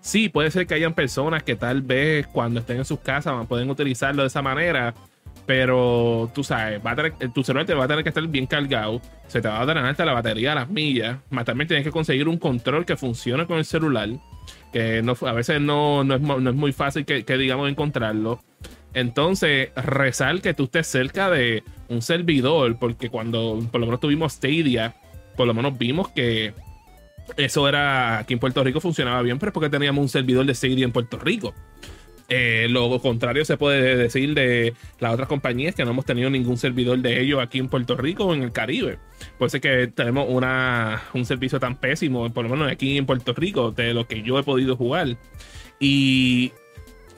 Sí, 0.00 0.28
puede 0.28 0.50
ser 0.50 0.66
que 0.66 0.74
hayan 0.74 0.94
personas 0.94 1.42
que 1.42 1.56
tal 1.56 1.82
vez 1.82 2.26
cuando 2.28 2.60
estén 2.60 2.78
en 2.78 2.84
sus 2.84 3.00
casas 3.00 3.46
pueden 3.48 3.68
utilizarlo 3.68 4.22
de 4.22 4.28
esa 4.28 4.42
manera, 4.42 4.94
pero 5.46 6.30
tú 6.32 6.44
sabes, 6.44 6.80
va 6.84 6.92
a 6.92 6.96
tener, 6.96 7.14
tu 7.32 7.42
celular 7.42 7.66
te 7.66 7.74
va 7.74 7.84
a 7.84 7.88
tener 7.88 8.04
que 8.04 8.10
estar 8.10 8.26
bien 8.28 8.46
cargado, 8.46 9.00
se 9.26 9.40
te 9.40 9.48
va 9.48 9.60
a 9.60 9.66
dar 9.66 9.78
alta 9.78 10.04
la 10.04 10.12
batería 10.12 10.52
a 10.52 10.54
las 10.54 10.70
millas, 10.70 11.18
más 11.30 11.44
también 11.44 11.66
tienes 11.66 11.84
que 11.84 11.90
conseguir 11.90 12.28
un 12.28 12.38
control 12.38 12.84
que 12.86 12.96
funcione 12.96 13.46
con 13.46 13.58
el 13.58 13.64
celular, 13.64 14.10
que 14.72 15.02
no, 15.02 15.16
a 15.20 15.32
veces 15.32 15.60
no, 15.60 16.04
no, 16.04 16.14
es, 16.14 16.20
no 16.20 16.50
es 16.50 16.56
muy 16.56 16.72
fácil 16.72 17.04
que, 17.04 17.24
que 17.24 17.38
digamos 17.38 17.68
encontrarlo. 17.68 18.40
Entonces, 18.94 19.70
rezar 19.76 20.40
que 20.40 20.54
tú 20.54 20.64
estés 20.64 20.86
cerca 20.86 21.30
de 21.30 21.62
un 21.88 22.02
servidor, 22.02 22.78
porque 22.78 23.10
cuando 23.10 23.60
por 23.70 23.80
lo 23.80 23.86
menos 23.86 24.00
tuvimos 24.00 24.32
Stadia, 24.32 24.96
por 25.36 25.46
lo 25.46 25.54
menos 25.54 25.78
vimos 25.78 26.08
que 26.08 26.52
eso 27.36 27.68
era 27.68 28.18
aquí 28.18 28.34
en 28.34 28.40
Puerto 28.40 28.64
Rico 28.64 28.80
funcionaba 28.80 29.22
bien, 29.22 29.38
pero 29.38 29.50
es 29.50 29.54
porque 29.54 29.70
teníamos 29.70 30.02
un 30.02 30.08
servidor 30.08 30.46
de 30.46 30.54
Stadia 30.54 30.84
en 30.84 30.92
Puerto 30.92 31.18
Rico. 31.18 31.54
Eh, 32.30 32.66
lo 32.68 33.00
contrario 33.00 33.42
se 33.46 33.56
puede 33.56 33.96
decir 33.96 34.34
de 34.34 34.74
las 35.00 35.14
otras 35.14 35.28
compañías 35.28 35.74
que 35.74 35.84
no 35.84 35.92
hemos 35.92 36.04
tenido 36.04 36.28
ningún 36.28 36.58
servidor 36.58 36.98
de 36.98 37.22
ellos 37.22 37.40
aquí 37.40 37.58
en 37.58 37.68
Puerto 37.68 37.96
Rico 37.96 38.26
o 38.26 38.34
en 38.34 38.42
el 38.42 38.52
Caribe. 38.52 38.98
Puede 39.38 39.50
ser 39.50 39.60
que 39.62 39.86
tenemos 39.86 40.26
una, 40.28 41.02
un 41.14 41.24
servicio 41.24 41.58
tan 41.58 41.76
pésimo, 41.76 42.30
por 42.30 42.44
lo 42.44 42.50
menos 42.50 42.70
aquí 42.70 42.98
en 42.98 43.06
Puerto 43.06 43.32
Rico, 43.32 43.70
de 43.70 43.94
lo 43.94 44.06
que 44.06 44.22
yo 44.22 44.38
he 44.38 44.42
podido 44.42 44.76
jugar. 44.76 45.16
Y 45.80 46.52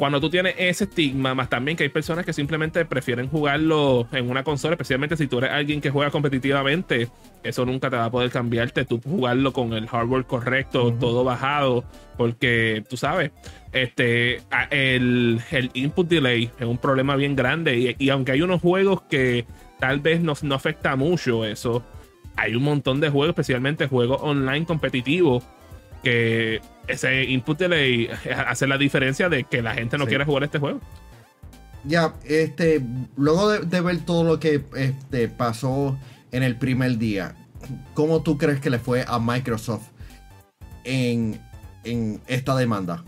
cuando 0.00 0.18
tú 0.18 0.30
tienes 0.30 0.54
ese 0.56 0.84
estigma, 0.84 1.34
más 1.34 1.50
también 1.50 1.76
que 1.76 1.82
hay 1.82 1.90
personas 1.90 2.24
que 2.24 2.32
simplemente 2.32 2.86
prefieren 2.86 3.28
jugarlo 3.28 4.08
en 4.12 4.30
una 4.30 4.42
consola, 4.42 4.72
especialmente 4.72 5.14
si 5.14 5.26
tú 5.26 5.36
eres 5.36 5.50
alguien 5.50 5.82
que 5.82 5.90
juega 5.90 6.10
competitivamente, 6.10 7.10
eso 7.42 7.66
nunca 7.66 7.90
te 7.90 7.96
va 7.96 8.06
a 8.06 8.10
poder 8.10 8.30
cambiarte, 8.30 8.86
tú 8.86 8.98
jugarlo 9.04 9.52
con 9.52 9.74
el 9.74 9.86
hardware 9.86 10.24
correcto, 10.24 10.94
todo 10.94 11.22
bajado, 11.22 11.84
porque 12.16 12.82
tú 12.88 12.96
sabes, 12.96 13.30
este, 13.72 14.42
el, 14.70 15.40
input 15.74 16.08
delay 16.08 16.50
es 16.58 16.66
un 16.66 16.78
problema 16.78 17.16
bien 17.16 17.36
grande 17.36 17.94
y, 17.98 18.10
aunque 18.10 18.32
hay 18.32 18.42
unos 18.42 18.60
juegos 18.60 19.02
que 19.02 19.46
tal 19.78 20.00
vez 20.00 20.20
no, 20.20 20.34
no 20.42 20.54
afecta 20.54 20.96
mucho 20.96 21.44
eso, 21.44 21.82
hay 22.36 22.54
un 22.54 22.62
montón 22.62 23.00
de 23.00 23.10
juegos, 23.10 23.30
especialmente 23.30 23.86
juegos 23.86 24.20
online 24.22 24.66
competitivos, 24.66 25.44
que 26.02 26.60
ese 26.88 27.24
input 27.24 27.58
delay 27.58 28.08
hace 28.46 28.66
la 28.66 28.78
diferencia 28.78 29.28
de 29.28 29.44
que 29.44 29.62
la 29.62 29.74
gente 29.74 29.98
no 29.98 30.06
quiere 30.06 30.24
jugar 30.24 30.44
este 30.44 30.58
juego. 30.58 30.80
Ya, 31.84 32.14
este, 32.24 32.82
luego 33.16 33.50
de, 33.50 33.80
ver 33.80 34.00
todo 34.04 34.24
lo 34.24 34.38
que 34.38 34.62
este, 34.76 35.28
pasó 35.28 35.98
en 36.30 36.42
el 36.42 36.56
primer 36.56 36.98
día, 36.98 37.36
¿cómo 37.94 38.22
tú 38.22 38.36
crees 38.36 38.60
que 38.60 38.70
le 38.70 38.78
fue 38.78 39.04
a 39.06 39.18
Microsoft 39.18 39.88
en, 40.84 41.40
en 41.84 42.20
esta 42.26 42.54
demanda? 42.56 43.04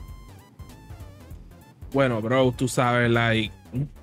Bueno, 1.92 2.20
bro, 2.20 2.54
tú 2.56 2.68
sabes, 2.68 3.10
like, 3.10 3.52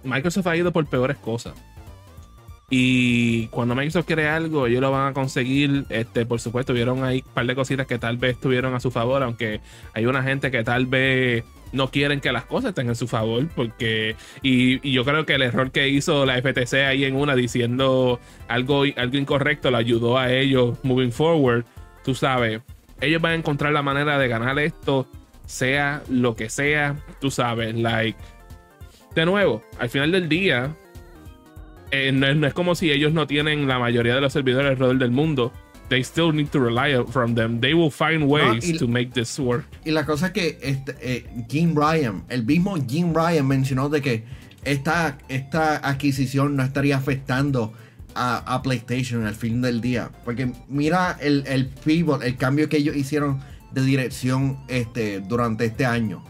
Microsoft 0.03 0.48
ha 0.48 0.58
ido 0.58 0.72
por 0.72 0.86
peores 0.86 1.17
cosas. 1.17 1.53
Y 2.69 3.48
cuando 3.48 3.74
Microsoft 3.74 4.05
quiere 4.05 4.27
algo, 4.27 4.67
ellos 4.67 4.81
lo 4.81 4.91
van 4.91 5.08
a 5.08 5.13
conseguir. 5.13 5.86
Este, 5.89 6.25
por 6.25 6.39
supuesto, 6.39 6.72
vieron 6.74 7.03
ahí 7.03 7.24
un 7.25 7.34
par 7.34 7.46
de 7.48 7.55
cositas 7.55 7.88
que 7.88 7.98
tal 7.98 8.17
vez 8.17 8.34
estuvieron 8.34 8.75
a 8.75 8.79
su 8.79 8.91
favor, 8.91 9.24
aunque 9.24 9.60
hay 9.93 10.05
una 10.05 10.22
gente 10.22 10.51
que 10.51 10.63
tal 10.63 10.86
vez 10.86 11.43
no 11.72 11.89
quieren 11.89 12.19
que 12.19 12.31
las 12.31 12.46
cosas 12.46 12.69
estén 12.69 12.88
en 12.88 12.96
su 12.96 13.08
favor, 13.08 13.48
porque. 13.55 14.15
Y, 14.43 14.91
yo 14.91 15.03
creo 15.03 15.25
que 15.25 15.34
el 15.34 15.41
error 15.41 15.72
que 15.72 15.89
hizo 15.89 16.25
la 16.25 16.39
FTC 16.39 16.74
ahí 16.86 17.05
en 17.05 17.15
una 17.15 17.36
diciendo 17.36 18.19
algo, 18.48 18.84
algo 18.96 19.17
incorrecto 19.17 19.72
le 19.72 19.77
ayudó 19.77 20.19
a 20.19 20.31
ellos 20.31 20.77
moving 20.84 21.12
forward. 21.12 21.65
Tú 22.03 22.13
sabes, 22.13 22.62
ellos 23.01 23.22
van 23.22 23.31
a 23.31 23.36
encontrar 23.36 23.74
la 23.74 23.81
manera 23.81 24.19
de 24.19 24.27
ganar 24.27 24.60
esto, 24.60 25.08
sea 25.50 26.03
lo 26.10 26.36
que 26.36 26.48
sea, 26.48 26.96
tú 27.20 27.32
sabes, 27.32 27.74
like. 27.74 28.18
De 29.15 29.25
nuevo, 29.25 29.63
al 29.79 29.89
final 29.89 30.12
del 30.12 30.29
día, 30.29 30.75
eh, 31.89 32.12
no, 32.12 32.46
es 32.46 32.53
como 32.53 32.75
si 32.75 32.91
ellos 32.91 33.13
no 33.13 33.25
tienen 33.25 33.68
la 33.68 33.79
mayoría 33.79 34.13
de 34.13 34.22
los 34.22 34.32
servidores 34.32 34.70
alrededor 34.70 35.00
del 35.00 35.10
mundo. 35.10 35.51
They 35.89 36.01
still 36.01 36.32
need 36.32 36.50
to 36.50 36.60
rely 36.60 37.03
from 37.10 37.34
them. 37.34 37.60
They 37.60 37.74
will 37.74 37.89
find 37.89 38.25
ways 38.25 38.77
to 38.77 38.88
make 38.88 39.13
this 39.13 39.39
work. 39.39 39.65
Y 39.84 39.89
la 39.89 40.06
cosa 40.06 40.27
es 40.27 40.34
que 40.34 40.60
este, 40.62 40.96
eh, 41.01 41.25
Jim 41.50 41.74
Ryan, 41.75 42.24
el 42.29 42.46
mismo 42.46 42.77
Jim 42.88 43.12
Ryan 43.12 43.48
mencionó 43.48 43.89
de 43.89 44.03
que 44.03 44.25
esta, 44.63 45.18
esta 45.29 45.77
adquisición 45.77 46.56
no 46.56 46.62
estaría 46.62 46.96
afectando 46.96 47.74
a, 48.13 48.62
PlayStation 48.62 49.25
al 49.25 49.34
fin 49.34 49.63
del 49.63 49.82
día. 49.82 50.12
Porque 50.24 50.51
mira 50.68 51.18
el, 51.20 51.44
el 51.48 51.65
pivot, 51.65 52.22
el 52.22 52.38
cambio 52.38 52.70
que 52.70 52.77
ellos 52.77 52.96
hicieron 52.96 53.39
de 53.72 53.82
dirección 53.84 54.60
este, 54.68 55.20
durante 55.22 55.66
este 55.66 55.86
año. 55.86 56.24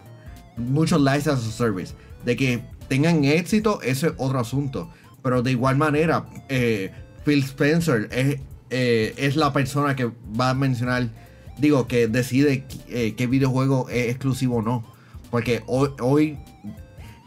Muchos 0.58 1.02
license 1.02 1.52
service. 1.52 1.94
De 2.26 2.36
que 2.36 2.62
tengan 2.88 3.24
éxito, 3.24 3.82
ese 3.82 4.08
es 4.08 4.14
otro 4.18 4.40
asunto. 4.40 4.90
Pero 5.24 5.42
de 5.42 5.52
igual 5.52 5.78
manera, 5.78 6.26
eh, 6.50 6.92
Phil 7.26 7.44
Spencer 7.44 8.10
es, 8.12 8.40
eh, 8.70 9.14
es, 9.18 9.36
la 9.36 9.54
persona 9.54 9.96
que 9.96 10.12
va 10.40 10.52
a 10.52 10.54
mencionar, 10.54 11.10
digo, 11.58 11.88
que 11.88 12.08
decide 12.08 12.66
eh, 12.88 13.16
qué 13.16 13.28
videojuego 13.28 13.90
es 13.90 14.10
exclusivo 14.10 14.58
o 14.58 14.62
no. 14.62 14.86
Porque 15.30 15.62
hoy, 15.68 15.90
hoy 16.02 16.38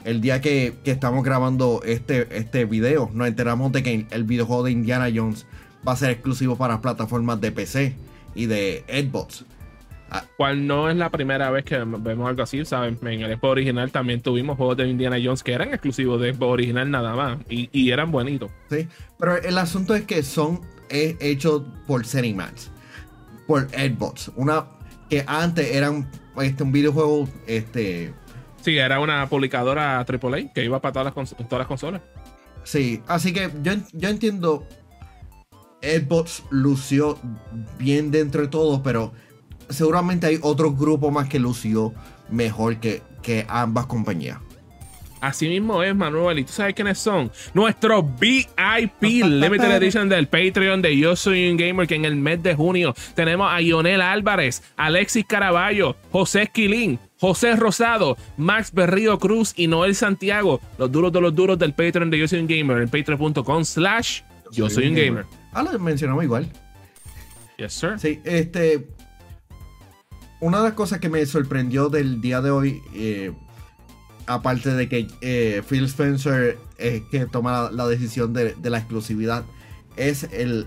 el 0.05 0.21
día 0.21 0.41
que, 0.41 0.75
estamos 0.85 1.25
grabando 1.25 1.83
este, 1.85 2.37
este 2.37 2.65
video, 2.65 3.11
nos 3.15 3.29
enteramos 3.29 3.73
de 3.73 3.83
que 3.83 4.07
el 4.11 4.25
videojuego 4.25 4.65
de 4.65 4.73
Indiana 4.73 5.09
Jones 5.15 5.47
va 5.87 5.93
a 5.93 5.97
ser 5.97 6.11
exclusivo 6.11 6.57
para 6.57 6.81
plataformas 6.81 7.41
de 7.41 7.53
PC 7.53 7.97
y 8.35 8.47
de 8.47 8.85
Xbox. 8.89 9.45
Ah. 10.15 10.27
Cual 10.37 10.67
no 10.67 10.91
es 10.91 10.97
la 10.97 11.09
primera 11.09 11.51
vez 11.51 11.65
que 11.65 11.79
vemos 11.79 12.29
algo 12.29 12.43
así, 12.43 12.63
¿saben? 12.67 12.99
En 13.01 13.23
el 13.23 13.33
Xbox 13.33 13.53
original 13.53 13.91
también 13.91 14.21
tuvimos 14.21 14.59
juegos 14.59 14.77
de 14.77 14.87
Indiana 14.87 15.17
Jones 15.23 15.43
que 15.43 15.55
eran 15.55 15.69
exclusivos 15.69 16.21
de 16.21 16.35
Xbox 16.35 16.53
original 16.53 16.91
nada 16.91 17.15
más 17.15 17.39
y, 17.49 17.91
eran 17.91 18.13
bonitos. 18.13 18.51
Sí, 18.69 18.87
pero 19.19 19.39
el 19.39 19.57
asunto 19.57 19.95
es 19.95 20.05
que 20.05 20.23
son 20.23 20.61
hechos 20.91 21.63
por 21.87 22.05
Cinemax, 22.05 22.71
por 23.47 23.71
Xbox, 23.71 24.31
una 24.37 24.67
que 25.09 25.25
antes 25.27 25.75
eran 25.75 26.11
este, 26.43 26.63
un 26.63 26.73
videojuego, 26.73 27.27
este... 27.47 28.13
Sí, 28.61 28.77
era 28.77 29.01
una 29.01 29.27
publicadora 29.31 29.99
AAA 29.99 30.53
que 30.53 30.63
iba 30.63 30.81
para 30.81 30.93
todas 30.93 31.17
las, 31.17 31.49
todas 31.49 31.59
las 31.59 31.67
consolas. 31.67 32.03
Sí, 32.65 33.03
así 33.07 33.33
que 33.33 33.51
yo, 33.63 33.73
yo 33.95 34.09
entiendo, 34.11 34.67
Xbox 35.81 36.45
lució 36.51 37.19
bien 37.79 38.11
dentro 38.11 38.43
de 38.43 38.49
todo, 38.49 38.83
pero 38.83 39.13
seguramente 39.69 40.27
hay 40.27 40.39
otro 40.43 40.73
grupo 40.73 41.11
más 41.11 41.29
que 41.29 41.39
lució 41.39 41.93
mejor 42.31 42.79
que, 42.79 43.03
que 43.23 43.47
ambas 43.49 43.87
compañías. 43.87 44.39
Así 45.23 45.49
mismo 45.49 45.85
es, 45.85 45.95
Manuel. 45.95 46.41
¿Y 46.41 46.45
tú 46.45 46.53
sabes 46.53 46.75
quiénes 46.75 46.99
son? 46.99 47.31
Nuestros 47.55 48.05
VIP 48.21 49.03
Limited 49.03 49.71
Edition 49.77 50.09
del 50.09 50.27
Patreon 50.27 50.83
de 50.83 50.99
Yo 50.99 51.15
Soy 51.15 51.49
un 51.49 51.57
Gamer, 51.57 51.87
que 51.87 51.95
en 51.95 52.05
el 52.05 52.17
mes 52.17 52.43
de 52.43 52.57
junio 52.57 52.93
tenemos 53.15 53.49
a 53.49 53.63
Ionel 53.63 54.01
Álvarez, 54.01 54.65
Alexis 54.77 55.25
Caraballo, 55.25 55.95
José 56.11 56.43
Esquilín, 56.43 56.99
José 57.21 57.55
Rosado, 57.55 58.17
Max 58.37 58.73
Berrío 58.73 59.21
Cruz 59.21 59.53
y 59.57 59.69
Noel 59.69 59.95
Santiago. 59.95 60.61
Los 60.77 60.91
duros 60.91 61.13
de 61.13 61.21
los 61.21 61.33
duros 61.33 61.57
del 61.57 61.73
Patreon 61.73 62.11
de 62.11 62.19
Yo 62.19 62.27
Soy 62.27 62.41
un 62.41 62.49
Gamer, 62.49 62.83
en 62.83 62.89
patreon.com 62.89 63.65
slash 63.65 64.23
Yo 64.51 64.69
Soy 64.69 64.89
un 64.89 64.97
Gamer. 64.97 65.25
Ah, 65.53 65.63
lo 65.63 65.79
mencionamos 65.79 66.25
igual. 66.25 66.49
Yes, 67.59 67.75
sir. 67.75 67.97
Sí, 67.97 68.21
este 68.25 68.89
una 70.43 70.59
de 70.59 70.65
las 70.65 70.73
cosas 70.73 70.99
que 70.99 71.09
me 71.09 71.25
sorprendió 71.25 71.89
del 71.89 72.21
día 72.21 72.41
de 72.41 72.51
hoy, 72.51 72.83
eh, 72.95 73.33
aparte 74.27 74.75
de 74.75 74.89
que 74.89 75.07
eh, 75.21 75.63
Phil 75.69 75.85
Spencer 75.85 76.59
es 76.79 77.03
que 77.13 77.27
toma 77.27 77.71
la, 77.71 77.87
decisión 77.87 78.33
de, 78.33 78.57
la 78.61 78.79
exclusividad, 78.79 79.45
es 79.97 80.25
el 80.33 80.67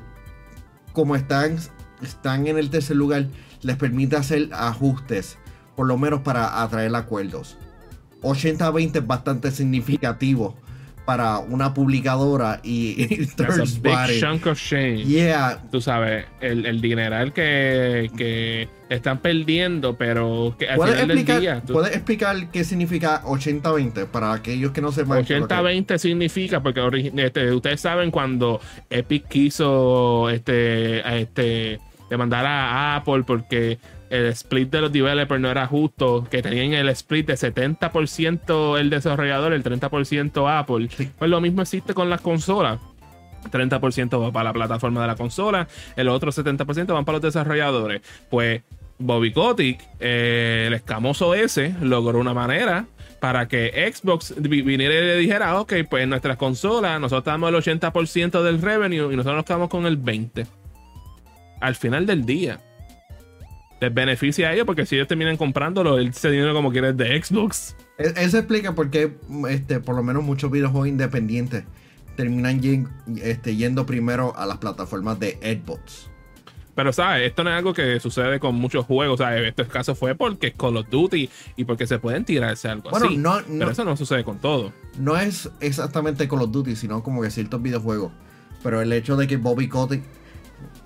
como 0.93 1.17
están, 1.17 1.57
están 2.01 2.47
en 2.47 2.57
el 2.57 2.69
tercer 2.69 2.95
lugar, 2.95 3.27
les 3.63 3.75
permite 3.75 4.15
hacer 4.15 4.47
ajustes, 4.53 5.37
por 5.75 5.87
lo 5.87 5.97
menos 5.97 6.21
para 6.21 6.63
atraer 6.63 6.95
acuerdos. 6.95 7.57
80-20 8.21 8.95
es 8.95 9.05
bastante 9.05 9.51
significativo 9.51 10.55
para 11.05 11.39
una 11.39 11.73
publicadora 11.73 12.59
y, 12.63 13.25
That's 13.37 13.59
a 13.59 13.79
big 13.81 14.19
chunk 14.19 14.47
of 14.47 14.59
change. 14.59 15.05
Yeah. 15.05 15.61
Tú 15.71 15.79
sabes, 15.81 16.25
el, 16.41 16.65
el 16.65 16.81
dineral 16.81 17.31
que, 17.33 18.09
que 18.17 18.67
están 18.89 19.19
perdiendo, 19.19 19.97
pero 19.97 20.55
que 20.57 20.67
al 20.67 20.79
final 20.79 20.93
explicar, 20.93 21.35
del 21.35 21.41
día. 21.41 21.63
¿Puedes 21.65 21.95
explicar 21.95 22.51
qué 22.51 22.63
significa 22.63 23.23
80-20 23.23 24.07
para 24.07 24.33
aquellos 24.33 24.71
que 24.71 24.81
no 24.81 24.91
sepan? 24.91 25.23
80-20 25.23 25.97
significa, 25.97 26.61
porque 26.61 27.11
este, 27.15 27.51
ustedes 27.51 27.81
saben 27.81 28.11
cuando 28.11 28.59
Epic 28.89 29.27
quiso 29.27 30.29
este, 30.29 31.21
este, 31.21 31.79
demandar 32.09 32.45
a 32.45 32.95
Apple 32.95 33.23
porque 33.25 33.79
el 34.09 34.27
split 34.27 34.69
de 34.69 34.81
los 34.81 34.91
developers 34.91 35.41
no 35.41 35.49
era 35.49 35.67
justo, 35.67 36.27
que 36.29 36.41
tenían 36.41 36.73
el 36.73 36.89
split 36.89 37.27
de 37.27 37.35
70% 37.35 38.79
el 38.79 38.89
desarrollador, 38.89 39.53
el 39.53 39.63
30% 39.63 40.59
Apple. 40.59 40.89
Pues 41.17 41.31
lo 41.31 41.41
mismo 41.41 41.61
existe 41.61 41.93
con 41.93 42.09
las 42.09 42.21
consolas. 42.21 42.79
30% 43.51 44.21
va 44.21 44.31
para 44.31 44.45
la 44.45 44.53
plataforma 44.53 45.01
de 45.01 45.07
la 45.07 45.15
consola, 45.15 45.67
el 45.95 46.07
otro 46.07 46.31
70% 46.31 46.93
van 46.93 47.05
para 47.05 47.17
los 47.17 47.21
desarrolladores. 47.21 48.01
Pues 48.29 48.63
Bobby 48.97 49.31
Kotick, 49.31 49.81
eh, 49.99 50.65
el 50.67 50.73
escamoso 50.73 51.33
ese, 51.33 51.75
logró 51.81 52.19
una 52.19 52.33
manera 52.33 52.85
para 53.19 53.47
que 53.47 53.91
Xbox 53.93 54.35
viniera 54.37 54.93
y 54.93 55.01
le 55.01 55.17
dijera, 55.17 55.59
ok, 55.59 55.73
pues 55.89 56.03
en 56.03 56.09
nuestras 56.09 56.37
consolas 56.37 56.99
nosotros 56.99 57.25
damos 57.25 57.49
el 57.49 57.55
80% 57.55 58.43
del 58.43 58.61
revenue 58.61 59.11
y 59.11 59.15
nosotros 59.15 59.37
nos 59.37 59.45
quedamos 59.45 59.69
con 59.69 59.85
el 59.85 60.01
20%. 60.01 60.47
Al 61.61 61.75
final 61.75 62.05
del 62.05 62.25
día, 62.25 62.59
les 63.81 63.93
beneficia 63.93 64.49
a 64.49 64.53
ellos 64.53 64.65
porque 64.65 64.85
si 64.85 64.95
ellos 64.95 65.07
terminan 65.07 65.37
comprándolo, 65.37 65.99
ese 65.99 66.29
dinero 66.31 66.53
como 66.53 66.71
quieres 66.71 66.95
de 66.97 67.21
Xbox. 67.21 67.75
E-, 67.97 68.13
eso 68.17 68.37
explica 68.37 68.73
por 68.73 68.89
qué, 68.89 69.15
este, 69.49 69.79
por 69.79 69.95
lo 69.95 70.03
menos 70.03 70.23
muchos 70.23 70.49
videojuegos 70.51 70.87
independientes 70.87 71.63
terminan 72.15 72.61
este, 73.21 73.55
yendo 73.55 73.85
primero 73.85 74.35
a 74.37 74.45
las 74.45 74.57
plataformas 74.57 75.19
de 75.19 75.31
Xbox. 75.41 76.09
Pero, 76.73 76.91
¿sabes? 76.91 77.27
Esto 77.27 77.43
no 77.43 77.49
es 77.51 77.55
algo 77.57 77.73
que 77.73 77.99
sucede 78.01 78.39
con 78.39 78.55
muchos 78.55 78.85
juegos. 78.85 79.19
¿sabes? 79.19 79.47
Este 79.47 79.65
caso 79.65 79.95
fue 79.95 80.13
porque 80.15 80.47
es 80.47 80.53
Call 80.55 80.75
of 80.77 80.87
Duty 80.89 81.29
y 81.55 81.63
porque 81.65 81.87
se 81.87 81.99
pueden 81.99 82.25
tirarse 82.25 82.67
algo 82.67 82.89
Bueno, 82.89 83.05
así. 83.07 83.17
no- 83.17 83.37
Pero 83.45 83.65
no- 83.65 83.69
eso 83.71 83.85
no 83.85 83.95
sucede 83.95 84.23
con 84.25 84.39
todo. 84.39 84.73
No 84.97 85.17
es 85.17 85.49
exactamente 85.61 86.27
Call 86.27 86.41
of 86.41 86.51
Duty, 86.51 86.75
sino 86.75 87.01
como 87.01 87.21
que 87.21 87.31
ciertos 87.31 87.61
videojuegos. 87.61 88.11
Pero 88.61 88.81
el 88.81 88.91
hecho 88.91 89.15
de 89.15 89.25
que 89.27 89.37
Bobby 89.37 89.67
Kotick 89.69 90.03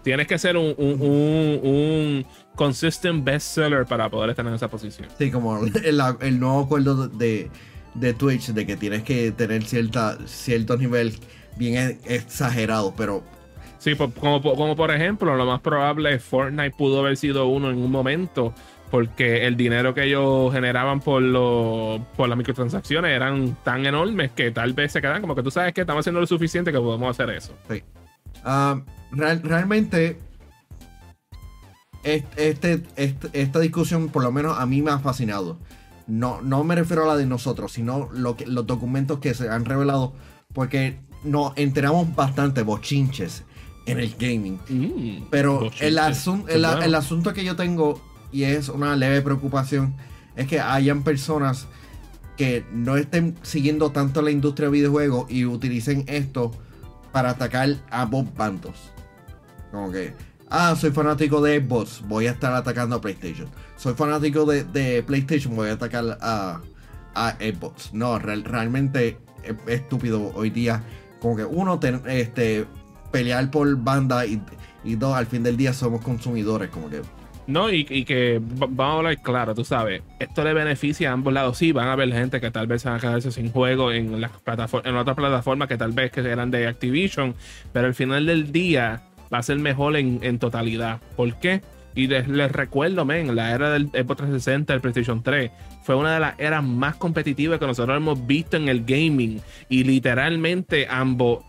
Tienes 0.03 0.27
que 0.27 0.37
ser 0.37 0.55
un, 0.57 0.73
un, 0.77 1.01
un, 1.01 1.59
un 1.63 2.25
consistent 2.55 3.23
bestseller 3.23 3.85
para 3.85 4.09
poder 4.09 4.29
estar 4.31 4.45
en 4.47 4.53
esa 4.53 4.67
posición. 4.69 5.07
Sí, 5.17 5.29
como 5.31 5.57
el, 5.65 5.73
el 6.21 6.39
nuevo 6.39 6.61
acuerdo 6.61 7.07
de, 7.07 7.49
de 7.95 8.13
Twitch 8.13 8.47
de 8.53 8.65
que 8.65 8.77
tienes 8.77 9.03
que 9.03 9.31
tener 9.31 9.63
cierta, 9.63 10.17
cierto 10.25 10.77
nivel 10.77 11.13
bien 11.57 11.75
e- 12.05 12.15
exagerado, 12.15 12.93
pero 12.95 13.23
Sí, 13.77 13.95
como, 13.95 14.41
como 14.41 14.75
por 14.75 14.91
ejemplo, 14.91 15.35
lo 15.37 15.45
más 15.45 15.61
probable 15.61 16.13
es 16.15 16.23
Fortnite 16.23 16.71
pudo 16.71 16.99
haber 16.99 17.15
sido 17.15 17.47
uno 17.47 17.69
en 17.69 17.77
un 17.77 17.89
momento, 17.89 18.53
porque 18.91 19.47
el 19.47 19.55
dinero 19.55 19.93
que 19.93 20.03
ellos 20.03 20.51
generaban 20.53 20.99
por, 20.99 21.21
lo- 21.21 22.05
por 22.17 22.27
las 22.27 22.37
microtransacciones 22.37 23.11
eran 23.11 23.55
tan 23.63 23.85
enormes 23.85 24.31
que 24.31 24.51
tal 24.51 24.73
vez 24.73 24.91
se 24.91 24.99
quedan 25.01 25.21
como 25.21 25.33
que 25.33 25.43
tú 25.43 25.51
sabes 25.51 25.73
que 25.73 25.81
estamos 25.81 26.01
haciendo 26.01 26.19
lo 26.19 26.27
suficiente 26.27 26.71
que 26.73 26.77
podemos 26.79 27.09
hacer 27.09 27.33
eso. 27.35 27.53
sí. 27.69 27.81
Ah, 28.43 28.81
real- 29.11 29.41
realmente 29.43 30.17
est- 32.03 32.25
este, 32.37 32.83
este- 32.95 33.29
esta 33.33 33.59
discusión 33.59 34.09
por 34.09 34.23
lo 34.23 34.31
menos 34.31 34.57
a 34.57 34.65
mí 34.65 34.81
me 34.81 34.91
ha 34.91 34.99
fascinado. 34.99 35.57
No, 36.07 36.41
no 36.41 36.63
me 36.63 36.75
refiero 36.75 37.03
a 37.03 37.07
la 37.07 37.17
de 37.17 37.25
nosotros, 37.25 37.71
sino 37.71 38.09
lo 38.13 38.35
que, 38.35 38.45
los 38.47 38.65
documentos 38.65 39.19
que 39.19 39.33
se 39.33 39.49
han 39.49 39.65
revelado, 39.65 40.13
porque 40.53 40.97
nos 41.23 41.53
enteramos 41.57 42.15
bastante 42.15 42.63
bochinches 42.63 43.43
en 43.85 43.99
el 43.99 44.15
gaming. 44.17 44.59
Mm, 44.69 45.27
Pero 45.29 45.69
el, 45.79 45.97
asun- 45.99 46.45
Qué 46.45 46.53
el, 46.55 46.61
bueno. 46.65 46.81
el 46.81 46.95
asunto 46.95 47.33
que 47.33 47.43
yo 47.43 47.55
tengo, 47.55 48.01
y 48.31 48.43
es 48.43 48.69
una 48.69 48.95
leve 48.95 49.21
preocupación, 49.21 49.93
es 50.35 50.47
que 50.47 50.59
hayan 50.59 51.03
personas 51.03 51.67
que 52.37 52.63
no 52.71 52.95
estén 52.95 53.35
siguiendo 53.43 53.91
tanto 53.91 54.21
la 54.21 54.31
industria 54.31 54.67
de 54.69 54.71
videojuegos 54.73 55.29
y 55.29 55.45
utilicen 55.45 56.05
esto 56.07 56.51
para 57.11 57.31
atacar 57.31 57.75
a 57.89 58.01
ambos 58.03 58.25
bandos. 58.35 58.91
Como 59.71 59.91
que, 59.91 60.13
ah, 60.49 60.75
soy 60.75 60.91
fanático 60.91 61.41
de 61.41 61.59
Xbox, 61.61 62.01
voy 62.07 62.27
a 62.27 62.31
estar 62.31 62.53
atacando 62.53 62.95
a 62.95 63.01
PlayStation. 63.01 63.47
Soy 63.77 63.93
fanático 63.93 64.45
de, 64.45 64.63
de 64.63 65.03
PlayStation, 65.03 65.55
voy 65.55 65.69
a 65.69 65.73
atacar 65.73 66.17
a, 66.21 66.59
a 67.15 67.31
Xbox. 67.39 67.93
No, 67.93 68.17
real- 68.19 68.43
realmente 68.43 69.19
es 69.43 69.55
estúpido 69.67 70.31
hoy 70.35 70.49
día. 70.49 70.83
Como 71.21 71.35
que 71.35 71.45
uno, 71.45 71.79
ten- 71.79 72.01
este, 72.07 72.65
pelear 73.11 73.51
por 73.51 73.75
banda 73.77 74.25
y, 74.25 74.41
y 74.83 74.95
dos, 74.95 75.15
al 75.15 75.25
fin 75.27 75.43
del 75.43 75.55
día 75.57 75.73
somos 75.73 76.01
consumidores. 76.01 76.69
Como 76.69 76.89
que, 76.89 77.01
No, 77.49 77.71
y, 77.71 77.83
que 77.83 78.39
vamos 78.39 78.79
a 78.79 78.97
hablar 78.97 79.21
claro, 79.23 79.55
tú 79.55 79.65
sabes, 79.65 80.03
esto 80.19 80.43
le 80.43 80.53
beneficia 80.53 81.09
a 81.09 81.13
ambos 81.13 81.33
lados. 81.33 81.57
Sí, 81.57 81.71
van 81.71 81.87
a 81.87 81.93
haber 81.93 82.13
gente 82.13 82.39
que 82.39 82.51
tal 82.51 82.67
vez 82.67 82.83
van 82.83 82.97
a 82.97 82.99
quedarse 82.99 83.31
sin 83.31 83.51
juego 83.51 83.91
en 83.91 84.21
las 84.21 84.29
plataformas, 84.29 84.87
en 84.87 84.95
otras 84.95 85.15
plataformas 85.15 85.67
que 85.67 85.75
tal 85.75 85.91
vez 85.91 86.11
que 86.11 86.19
eran 86.19 86.51
de 86.51 86.67
Activision, 86.67 87.33
pero 87.73 87.87
al 87.87 87.95
final 87.95 88.27
del 88.27 88.51
día 88.51 89.01
va 89.33 89.39
a 89.39 89.43
ser 89.43 89.57
mejor 89.57 89.95
en, 89.95 90.19
en 90.21 90.37
totalidad. 90.37 90.99
¿Por 91.15 91.39
qué? 91.39 91.63
Y 91.95 92.05
les, 92.05 92.27
les 92.27 92.51
recuerdo, 92.51 93.03
men, 93.03 93.35
la 93.35 93.51
era 93.55 93.71
del 93.71 93.87
Xbox 93.87 94.17
360, 94.17 94.73
el 94.75 94.81
PlayStation 94.81 95.23
3, 95.23 95.49
fue 95.81 95.95
una 95.95 96.13
de 96.13 96.19
las 96.19 96.39
eras 96.39 96.63
más 96.63 96.97
competitivas 96.97 97.57
que 97.57 97.65
nosotros 97.65 97.97
hemos 97.97 98.27
visto 98.27 98.57
en 98.57 98.69
el 98.69 98.85
gaming. 98.85 99.41
Y 99.69 99.85
literalmente 99.85 100.85
ambos 100.87 101.43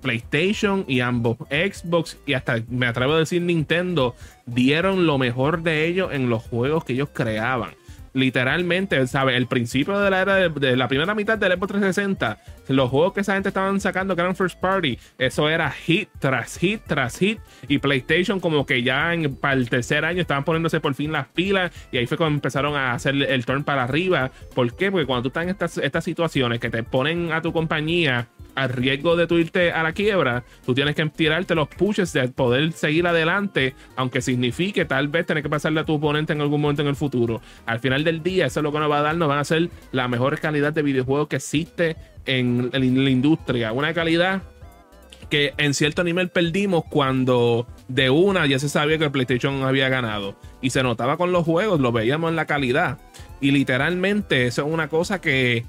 PlayStation 0.00 0.84
y 0.88 1.00
ambos 1.00 1.36
Xbox 1.50 2.18
y 2.26 2.34
hasta 2.34 2.62
me 2.68 2.86
atrevo 2.86 3.14
a 3.14 3.18
decir 3.18 3.42
Nintendo 3.42 4.14
dieron 4.46 5.06
lo 5.06 5.18
mejor 5.18 5.62
de 5.62 5.86
ellos 5.86 6.12
en 6.12 6.28
los 6.28 6.42
juegos 6.42 6.84
que 6.84 6.94
ellos 6.94 7.10
creaban. 7.12 7.70
Literalmente, 8.12 9.06
¿sabes? 9.06 9.36
El 9.36 9.46
principio 9.46 9.98
de 10.00 10.10
la 10.10 10.20
era 10.20 10.34
de, 10.36 10.76
la 10.76 10.88
primera 10.88 11.14
mitad 11.14 11.38
del 11.38 11.52
Xbox 11.52 11.68
360, 11.68 12.38
los 12.76 12.90
juegos 12.90 13.12
que 13.12 13.20
esa 13.20 13.34
gente 13.34 13.48
estaban 13.48 13.80
sacando 13.80 14.14
que 14.14 14.22
eran 14.22 14.36
first 14.36 14.58
party, 14.60 14.98
eso 15.18 15.48
era 15.48 15.70
hit 15.70 16.08
tras 16.18 16.58
hit 16.58 16.82
tras 16.86 17.18
hit. 17.18 17.38
Y 17.68 17.78
PlayStation, 17.78 18.40
como 18.40 18.66
que 18.66 18.82
ya 18.82 19.12
en, 19.12 19.34
para 19.36 19.54
el 19.54 19.68
tercer 19.68 20.04
año 20.04 20.20
estaban 20.20 20.44
poniéndose 20.44 20.80
por 20.80 20.94
fin 20.94 21.12
las 21.12 21.28
pilas. 21.28 21.72
Y 21.92 21.98
ahí 21.98 22.06
fue 22.06 22.16
cuando 22.16 22.36
empezaron 22.36 22.76
a 22.76 22.92
hacer 22.92 23.14
el 23.14 23.44
turn 23.44 23.64
para 23.64 23.84
arriba. 23.84 24.30
¿Por 24.54 24.74
qué? 24.74 24.90
Porque 24.90 25.06
cuando 25.06 25.22
tú 25.22 25.28
estás 25.28 25.76
en 25.76 25.84
estas, 25.84 26.04
situaciones 26.04 26.60
que 26.60 26.70
te 26.70 26.82
ponen 26.82 27.32
a 27.32 27.42
tu 27.42 27.52
compañía 27.52 28.28
al 28.54 28.70
riesgo 28.70 29.16
de 29.16 29.26
tú 29.26 29.38
irte 29.38 29.72
a 29.72 29.82
la 29.82 29.92
quiebra, 29.92 30.44
tú 30.64 30.74
tienes 30.74 30.94
que 30.94 31.06
tirarte 31.06 31.54
los 31.54 31.68
pushes 31.68 32.12
de 32.12 32.28
poder 32.28 32.72
seguir 32.72 33.06
adelante, 33.06 33.74
aunque 33.96 34.20
signifique 34.20 34.84
tal 34.84 35.08
vez 35.08 35.26
tener 35.26 35.42
que 35.42 35.48
pasarle 35.48 35.80
a 35.80 35.84
tu 35.84 35.94
oponente 35.94 36.32
en 36.32 36.40
algún 36.40 36.60
momento 36.60 36.82
en 36.82 36.88
el 36.88 36.96
futuro. 36.96 37.40
Al 37.66 37.80
final 37.80 38.02
del 38.02 38.22
día, 38.22 38.46
eso 38.46 38.60
es 38.60 38.64
lo 38.64 38.72
que 38.72 38.78
nos 38.78 38.90
va 38.90 38.98
a 38.98 39.02
dar, 39.02 39.16
nos 39.16 39.28
van 39.28 39.38
a 39.38 39.44
ser 39.44 39.68
la 39.92 40.08
mejor 40.08 40.38
calidad 40.40 40.72
de 40.72 40.82
videojuegos 40.82 41.28
que 41.28 41.36
existe 41.36 41.96
en, 42.26 42.70
la 42.72 43.10
industria. 43.10 43.72
Una 43.72 43.94
calidad 43.94 44.42
que 45.28 45.54
en 45.58 45.74
cierto 45.74 46.02
nivel 46.02 46.28
perdimos 46.28 46.84
cuando 46.90 47.66
de 47.88 48.10
una 48.10 48.46
ya 48.46 48.58
se 48.58 48.68
sabía 48.68 48.98
que 48.98 49.04
el 49.04 49.10
PlayStation 49.10 49.62
había 49.62 49.88
ganado. 49.88 50.36
Y 50.60 50.70
se 50.70 50.82
notaba 50.82 51.16
con 51.16 51.32
los 51.32 51.44
juegos, 51.44 51.80
lo 51.80 51.92
veíamos 51.92 52.30
en 52.30 52.36
la 52.36 52.46
calidad. 52.46 52.98
Y 53.40 53.52
literalmente 53.52 54.46
eso 54.46 54.66
es 54.66 54.72
una 54.72 54.88
cosa 54.88 55.20
que 55.20 55.64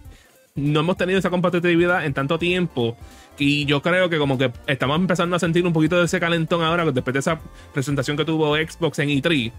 no 0.56 0.82
hemos 0.82 0.98
tenido 0.98 1.20
esa 1.20 1.30
competitividad 1.30 2.06
en 2.06 2.14
tanto 2.14 2.38
tiempo. 2.38 2.98
Y 3.38 3.66
yo 3.66 3.82
creo 3.82 4.10
que 4.10 4.18
como 4.18 4.38
que 4.38 4.52
estamos 4.68 5.00
empezando 5.00 5.36
a 5.36 5.40
sentir 5.40 5.66
un 5.66 5.74
poquito 5.74 5.98
de 5.98 6.06
ese 6.06 6.20
calentón 6.20 6.62
ahora 6.64 6.92
después 6.92 7.14
de 7.14 7.20
esa 7.20 7.40
presentación 7.74 8.18
que 8.18 8.26
tuvo 8.26 8.56
Xbox 8.56 9.00
en 9.00 9.10
E3. 9.10 9.52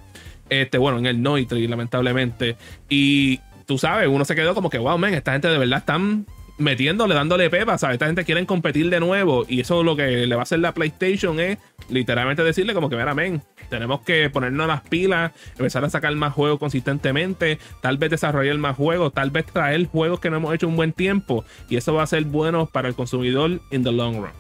Este, 0.49 0.79
bueno, 0.79 0.99
en 0.99 1.07
el 1.07 1.23
no 1.23 1.39
E3, 1.39 1.69
lamentablemente. 1.69 2.57
Y 2.89 3.41
tú 3.67 3.79
sabes, 3.79 4.09
uno 4.09 4.25
se 4.25 4.35
quedó 4.35 4.55
como 4.55 4.69
que, 4.69 4.79
wow, 4.79 4.99
man, 4.99 5.15
esta 5.15 5.33
gente 5.33 5.49
de 5.49 5.59
verdad 5.59 5.79
están 5.79 6.27
metiéndole, 6.59 7.15
dándole 7.15 7.51
pepa, 7.51 7.79
¿sabes? 7.79 7.95
Esta 7.95 8.07
gente 8.07 8.25
quiere 8.25 8.45
competir 8.47 8.91
de 8.91 9.01
nuevo. 9.01 9.45
Y 9.49 9.61
eso 9.61 9.83
lo 9.83 9.97
que 9.97 10.27
le 10.27 10.35
va 10.35 10.43
a 10.43 10.45
hacer 10.45 10.59
la 10.59 10.73
PlayStation 10.73 11.41
es 11.41 11.59
literalmente 11.89 12.43
decirle 12.43 12.75
como 12.75 12.89
que, 12.89 12.97
mira, 12.97 13.15
men, 13.15 13.43
tenemos 13.69 14.01
que 14.03 14.31
ponernos 14.31 14.67
las 14.67 14.83
pilas, 14.83 15.33
empezar 15.53 15.85
a 15.85 15.91
sacar 15.91 16.15
más 16.15 16.33
juegos 16.33 16.59
consistentemente, 16.59 17.59
tal 17.81 17.99
vez 17.99 18.11
desarrollar 18.11 18.57
más 18.59 18.77
juegos, 18.77 19.13
tal 19.13 19.31
vez 19.31 19.47
traer 19.47 19.87
juegos 19.87 20.21
que 20.21 20.31
no 20.31 20.37
hemos 20.37 20.55
hecho 20.55 20.69
un 20.69 20.77
buen 20.77 20.93
tiempo. 20.93 21.45
Y 21.69 21.77
eso 21.77 21.95
va 21.95 22.03
a 22.03 22.07
ser 22.07 22.25
bueno 22.25 22.67
para 22.67 22.89
el 22.89 22.95
consumidor 22.95 23.61
in 23.71 23.83
the 23.83 23.93
long 23.93 24.17
run. 24.17 24.31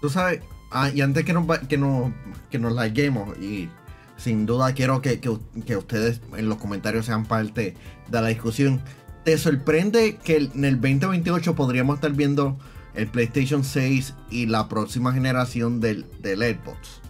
tú 0.00 0.10
sabes, 0.10 0.40
ah, 0.70 0.90
y 0.90 1.00
antes 1.00 1.24
que 1.24 1.32
nos, 1.32 1.46
que 1.60 1.78
nos, 1.78 2.12
que 2.50 2.58
nos 2.58 2.72
larguemos, 2.72 3.36
y 3.38 3.68
sin 4.16 4.46
duda 4.46 4.72
quiero 4.74 5.02
que, 5.02 5.20
que, 5.20 5.36
que 5.64 5.76
ustedes 5.76 6.20
en 6.36 6.48
los 6.48 6.58
comentarios 6.58 7.06
sean 7.06 7.26
parte 7.26 7.74
de 8.08 8.20
la 8.20 8.28
discusión. 8.28 8.80
¿Te 9.26 9.36
sorprende 9.38 10.18
que 10.22 10.36
en 10.36 10.64
el 10.64 10.80
2028 10.80 11.56
podríamos 11.56 11.96
estar 11.96 12.12
viendo 12.12 12.56
el 12.94 13.08
PlayStation 13.08 13.64
6 13.64 14.14
y 14.30 14.46
la 14.46 14.68
próxima 14.68 15.12
generación 15.12 15.80
del, 15.80 16.06
del 16.20 16.38
Xbox? 16.44 17.00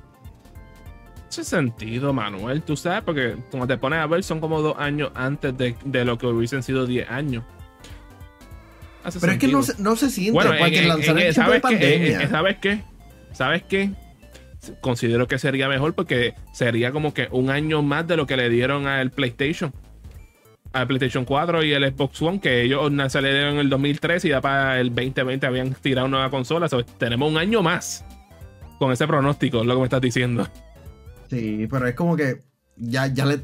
Hace 1.28 1.44
sentido, 1.44 2.14
Manuel, 2.14 2.62
tú 2.62 2.74
sabes, 2.74 3.02
porque 3.04 3.36
cuando 3.50 3.66
te 3.66 3.76
pones 3.76 3.98
a 3.98 4.06
ver 4.06 4.22
son 4.24 4.40
como 4.40 4.62
dos 4.62 4.76
años 4.78 5.10
antes 5.14 5.58
de, 5.58 5.76
de 5.84 6.06
lo 6.06 6.16
que 6.16 6.26
hubiesen 6.26 6.62
sido 6.62 6.86
10 6.86 7.10
años. 7.10 7.44
Hace 9.04 9.20
Pero 9.20 9.32
es 9.34 9.38
que 9.38 9.48
no 9.48 9.60
no 9.76 9.94
se 9.96 10.08
siente, 10.08 10.32
Bueno, 10.32 10.52
porque 10.58 10.80
lanzaron 10.86 11.18
en- 11.20 11.26
el 11.26 11.34
tiempo 11.34 11.52
de 11.52 11.60
¿sabes 11.60 11.60
qué? 11.60 11.60
pandemia. 11.60 12.28
¿Sabes 12.30 12.56
qué? 12.62 12.82
¿Sabes 13.32 13.62
qué? 13.64 13.90
Considero 14.80 15.28
que 15.28 15.38
sería 15.38 15.68
mejor 15.68 15.94
porque 15.94 16.32
sería 16.54 16.92
como 16.92 17.12
que 17.12 17.28
un 17.30 17.50
año 17.50 17.82
más 17.82 18.06
de 18.08 18.16
lo 18.16 18.26
que 18.26 18.38
le 18.38 18.48
dieron 18.48 18.86
al 18.86 19.10
PlayStation. 19.10 19.74
Al 20.72 20.86
PlayStation 20.86 21.24
4 21.24 21.64
y 21.64 21.72
el 21.72 21.84
Xbox 21.90 22.20
One, 22.22 22.40
que 22.40 22.62
ellos 22.62 22.92
salieron 23.08 23.54
en 23.54 23.58
el 23.60 23.70
2013 23.70 24.28
y 24.28 24.30
ya 24.30 24.40
para 24.40 24.78
el 24.80 24.88
2020 24.94 25.46
habían 25.46 25.72
tirado 25.74 26.06
una 26.06 26.18
nueva 26.18 26.30
consola. 26.30 26.68
So, 26.68 26.84
tenemos 26.84 27.30
un 27.30 27.38
año 27.38 27.62
más 27.62 28.04
con 28.78 28.92
ese 28.92 29.06
pronóstico, 29.06 29.60
es 29.60 29.66
lo 29.66 29.74
que 29.74 29.78
me 29.80 29.84
estás 29.84 30.02
diciendo. 30.02 30.46
Sí, 31.30 31.66
pero 31.70 31.86
es 31.88 31.94
como 31.94 32.14
que 32.16 32.42
ya, 32.76 33.06
ya 33.06 33.24
le. 33.24 33.40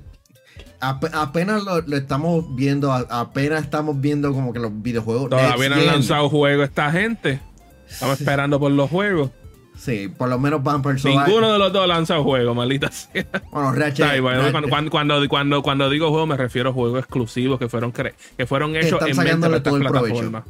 ap- 0.81 1.15
apenas 1.15 1.65
lo, 1.65 1.81
lo 1.81 1.97
estamos 1.97 2.55
viendo, 2.55 2.93
apenas 2.93 3.63
estamos 3.65 3.99
viendo 4.01 4.33
como 4.33 4.53
que 4.53 4.59
los 4.59 4.83
videojuegos. 4.83 5.31
Todavía 5.31 5.69
no 5.71 5.75
han 5.77 5.87
lanzado 5.87 6.29
juegos 6.29 6.69
esta 6.69 6.91
gente. 6.93 7.41
Estamos 7.89 8.21
esperando 8.21 8.61
por 8.61 8.71
los 8.73 8.91
juegos. 8.91 9.31
Sí, 9.75 10.09
por 10.17 10.29
lo 10.29 10.39
menos 10.39 10.63
Vampire 10.63 10.99
Survivor. 10.99 11.27
Ninguno 11.27 11.53
de 11.53 11.59
los 11.59 11.73
dos 11.73 11.85
ha 11.85 11.87
lanzado 11.87 12.23
juegos, 12.23 12.55
maldita 12.55 12.91
sea. 12.93 13.25
Bueno, 13.51 13.73
Ratchet. 13.73 14.07
Ay, 14.07 14.21
bueno, 14.21 14.43
Ratchet- 14.43 14.69
cuando, 14.69 14.91
cuando, 14.91 15.29
cuando, 15.29 15.63
cuando 15.63 15.91
digo 15.91 16.11
juego 16.11 16.27
me 16.27 16.37
refiero 16.37 16.71
a 16.71 16.73
juegos 16.73 16.99
exclusivos 17.01 17.59
que 17.59 17.69
fueron, 17.69 17.91
que 17.93 18.47
fueron 18.47 18.77
hechos 18.77 19.03
están 19.03 19.27
en 19.27 19.41
mente 19.41 19.49
de 19.49 19.57
estas 19.57 19.75
plataformas. 19.75 20.45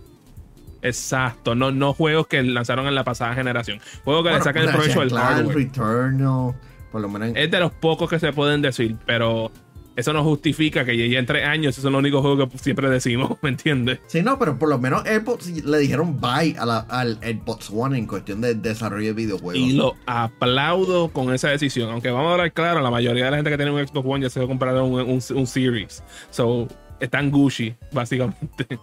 Exacto, 0.82 1.54
no, 1.54 1.70
no 1.70 1.92
juegos 1.94 2.26
que 2.26 2.42
lanzaron 2.42 2.86
en 2.86 2.94
la 2.94 3.04
pasada 3.04 3.34
generación. 3.34 3.78
Juegos 4.04 4.24
que 4.24 4.30
bueno, 4.30 4.38
le 4.38 4.44
sacan 4.44 4.64
el 4.64 4.70
provecho 4.70 5.00
del 5.00 5.12
hardware. 5.12 5.56
Returnal, 5.56 6.54
por 6.90 7.00
lo 7.00 7.08
menos. 7.08 7.30
Es 7.36 7.50
de 7.50 7.60
los 7.60 7.70
pocos 7.72 8.10
que 8.10 8.18
se 8.18 8.32
pueden 8.32 8.60
decir, 8.62 8.96
pero 9.06 9.52
eso 9.96 10.12
no 10.12 10.24
justifica 10.24 10.84
que 10.84 11.08
ya 11.08 11.18
en 11.18 11.26
tres 11.26 11.46
años 11.46 11.74
esos 11.74 11.82
son 11.82 11.92
los 11.92 12.00
únicos 12.00 12.22
juegos 12.22 12.48
que 12.50 12.58
siempre 12.58 12.88
decimos, 12.88 13.36
¿me 13.42 13.50
entiendes? 13.50 14.00
Sí, 14.06 14.22
no, 14.22 14.38
pero 14.38 14.58
por 14.58 14.68
lo 14.68 14.78
menos 14.78 15.02
Xbox 15.02 15.64
le 15.64 15.78
dijeron 15.78 16.20
bye 16.20 16.56
a 16.58 16.66
la, 16.66 16.78
al 16.78 17.18
Xbox 17.18 17.70
One 17.70 17.98
en 17.98 18.06
cuestión 18.06 18.40
de 18.40 18.54
desarrollo 18.54 19.08
de 19.08 19.12
videojuegos. 19.12 19.56
Y 19.56 19.72
lo 19.72 19.94
aplaudo 20.06 21.08
con 21.08 21.32
esa 21.34 21.50
decisión. 21.50 21.90
Aunque 21.90 22.10
vamos 22.10 22.30
a 22.30 22.32
hablar 22.32 22.52
claro, 22.52 22.80
la 22.80 22.90
mayoría 22.90 23.26
de 23.26 23.30
la 23.30 23.36
gente 23.36 23.50
que 23.50 23.56
tiene 23.56 23.70
un 23.70 23.86
Xbox 23.86 24.08
One 24.08 24.22
ya 24.22 24.30
se 24.30 24.40
va 24.40 24.46
a 24.46 24.48
comprar 24.48 24.74
un, 24.76 25.00
un, 25.00 25.22
un 25.34 25.46
Series. 25.46 26.02
So, 26.30 26.68
están 27.00 27.30
Gucci, 27.30 27.74
básicamente. 27.92 28.78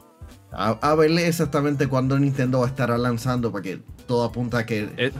A, 0.52 0.70
a 0.82 0.96
verle 0.96 1.28
exactamente 1.28 1.88
cuándo 1.88 2.18
Nintendo 2.20 2.60
va 2.60 2.66
a 2.66 2.70
estar 2.70 2.90
lanzando, 3.00 3.52
para 3.52 3.64
que 3.64 3.80
todo 4.08 4.24
apunta 4.24 4.60
a 4.60 4.66
que. 4.66 4.90
Eh, 4.98 5.12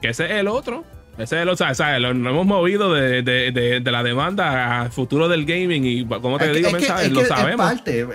que 0.00 0.08
ese 0.08 0.26
es 0.26 0.32
el 0.32 0.48
otro. 0.48 0.84
Ese 1.18 1.42
es 1.42 1.48
otro. 1.48 1.74
¿sabes? 1.74 2.00
Lo, 2.00 2.10
hemos 2.10 2.46
movido 2.46 2.94
de, 2.94 3.22
de, 3.22 3.50
de, 3.52 3.80
de, 3.80 3.90
la 3.92 4.02
demanda 4.02 4.80
al 4.82 4.92
futuro 4.92 5.28
del 5.28 5.44
gaming. 5.44 5.84
Y 5.84 6.04
como 6.06 6.38
te 6.38 6.46
es 6.50 6.56
digo, 6.56 6.68
que, 6.68 6.76
mensajes, 6.76 7.06
es 7.06 7.12
lo 7.12 7.24
sabemos. 7.24 7.72
Es 7.72 7.80
parte. 7.82 8.06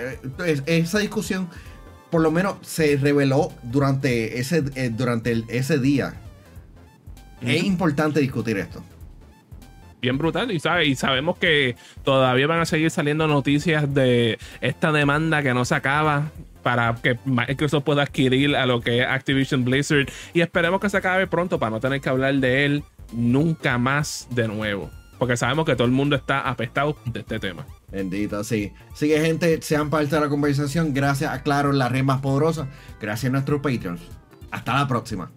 Es- 0.47 0.63
esa 0.65 0.99
discusión, 0.99 1.49
por 2.09 2.21
lo 2.21 2.31
menos, 2.31 2.55
se 2.61 2.97
reveló 2.97 3.51
durante 3.63 4.39
ese, 4.39 4.63
eh, 4.75 4.89
durante 4.91 5.31
el- 5.31 5.45
ese 5.49 5.79
día. 5.79 6.13
Es 7.41 7.63
importante 7.63 8.21
discutir 8.21 8.57
esto. 8.57 8.81
bien 10.01 10.17
brutal 10.17 10.51
y, 10.51 10.59
sabe, 10.59 10.85
y 10.85 10.95
sabemos 10.95 11.37
que 11.37 11.75
todavía 12.03 12.45
van 12.45 12.59
a 12.59 12.65
seguir 12.65 12.91
saliendo 12.91 13.25
noticias 13.27 13.93
de 13.93 14.37
esta 14.59 14.91
demanda 14.91 15.41
que 15.41 15.53
no 15.53 15.63
se 15.63 15.75
acaba 15.75 16.29
para 16.61 16.95
que 17.01 17.17
Microsoft 17.23 17.83
pueda 17.85 18.03
adquirir 18.03 18.53
a 18.57 18.65
lo 18.65 18.81
que 18.81 18.99
es 19.01 19.07
Activision 19.07 19.63
Blizzard 19.63 20.07
y 20.33 20.41
esperemos 20.41 20.81
que 20.81 20.89
se 20.89 20.97
acabe 20.97 21.27
pronto 21.27 21.57
para 21.57 21.69
no 21.69 21.79
tener 21.79 22.01
que 22.01 22.09
hablar 22.09 22.33
de 22.35 22.65
él 22.65 22.83
nunca 23.13 23.77
más 23.77 24.27
de 24.31 24.47
nuevo 24.47 24.89
porque 25.17 25.37
sabemos 25.37 25.65
que 25.65 25.75
todo 25.75 25.85
el 25.85 25.93
mundo 25.93 26.15
está 26.15 26.41
apestado 26.41 26.97
de 27.05 27.21
este 27.21 27.39
tema 27.39 27.65
Bendito, 27.93 28.43
sí. 28.43 28.73
Sigue, 28.95 29.21
gente, 29.21 29.61
sean 29.61 29.91
parte 29.91 30.15
de 30.15 30.21
la 30.21 30.27
conversación. 30.27 30.95
Gracias 30.95 31.31
a 31.31 31.43
Claro, 31.43 31.71
la 31.71 31.89
red 31.89 32.03
más 32.03 32.21
poderosa. 32.21 32.67
Gracias 32.99 33.29
a 33.29 33.33
nuestros 33.33 33.61
Patreons. 33.61 34.01
Hasta 34.49 34.73
la 34.73 34.87
próxima. 34.87 35.31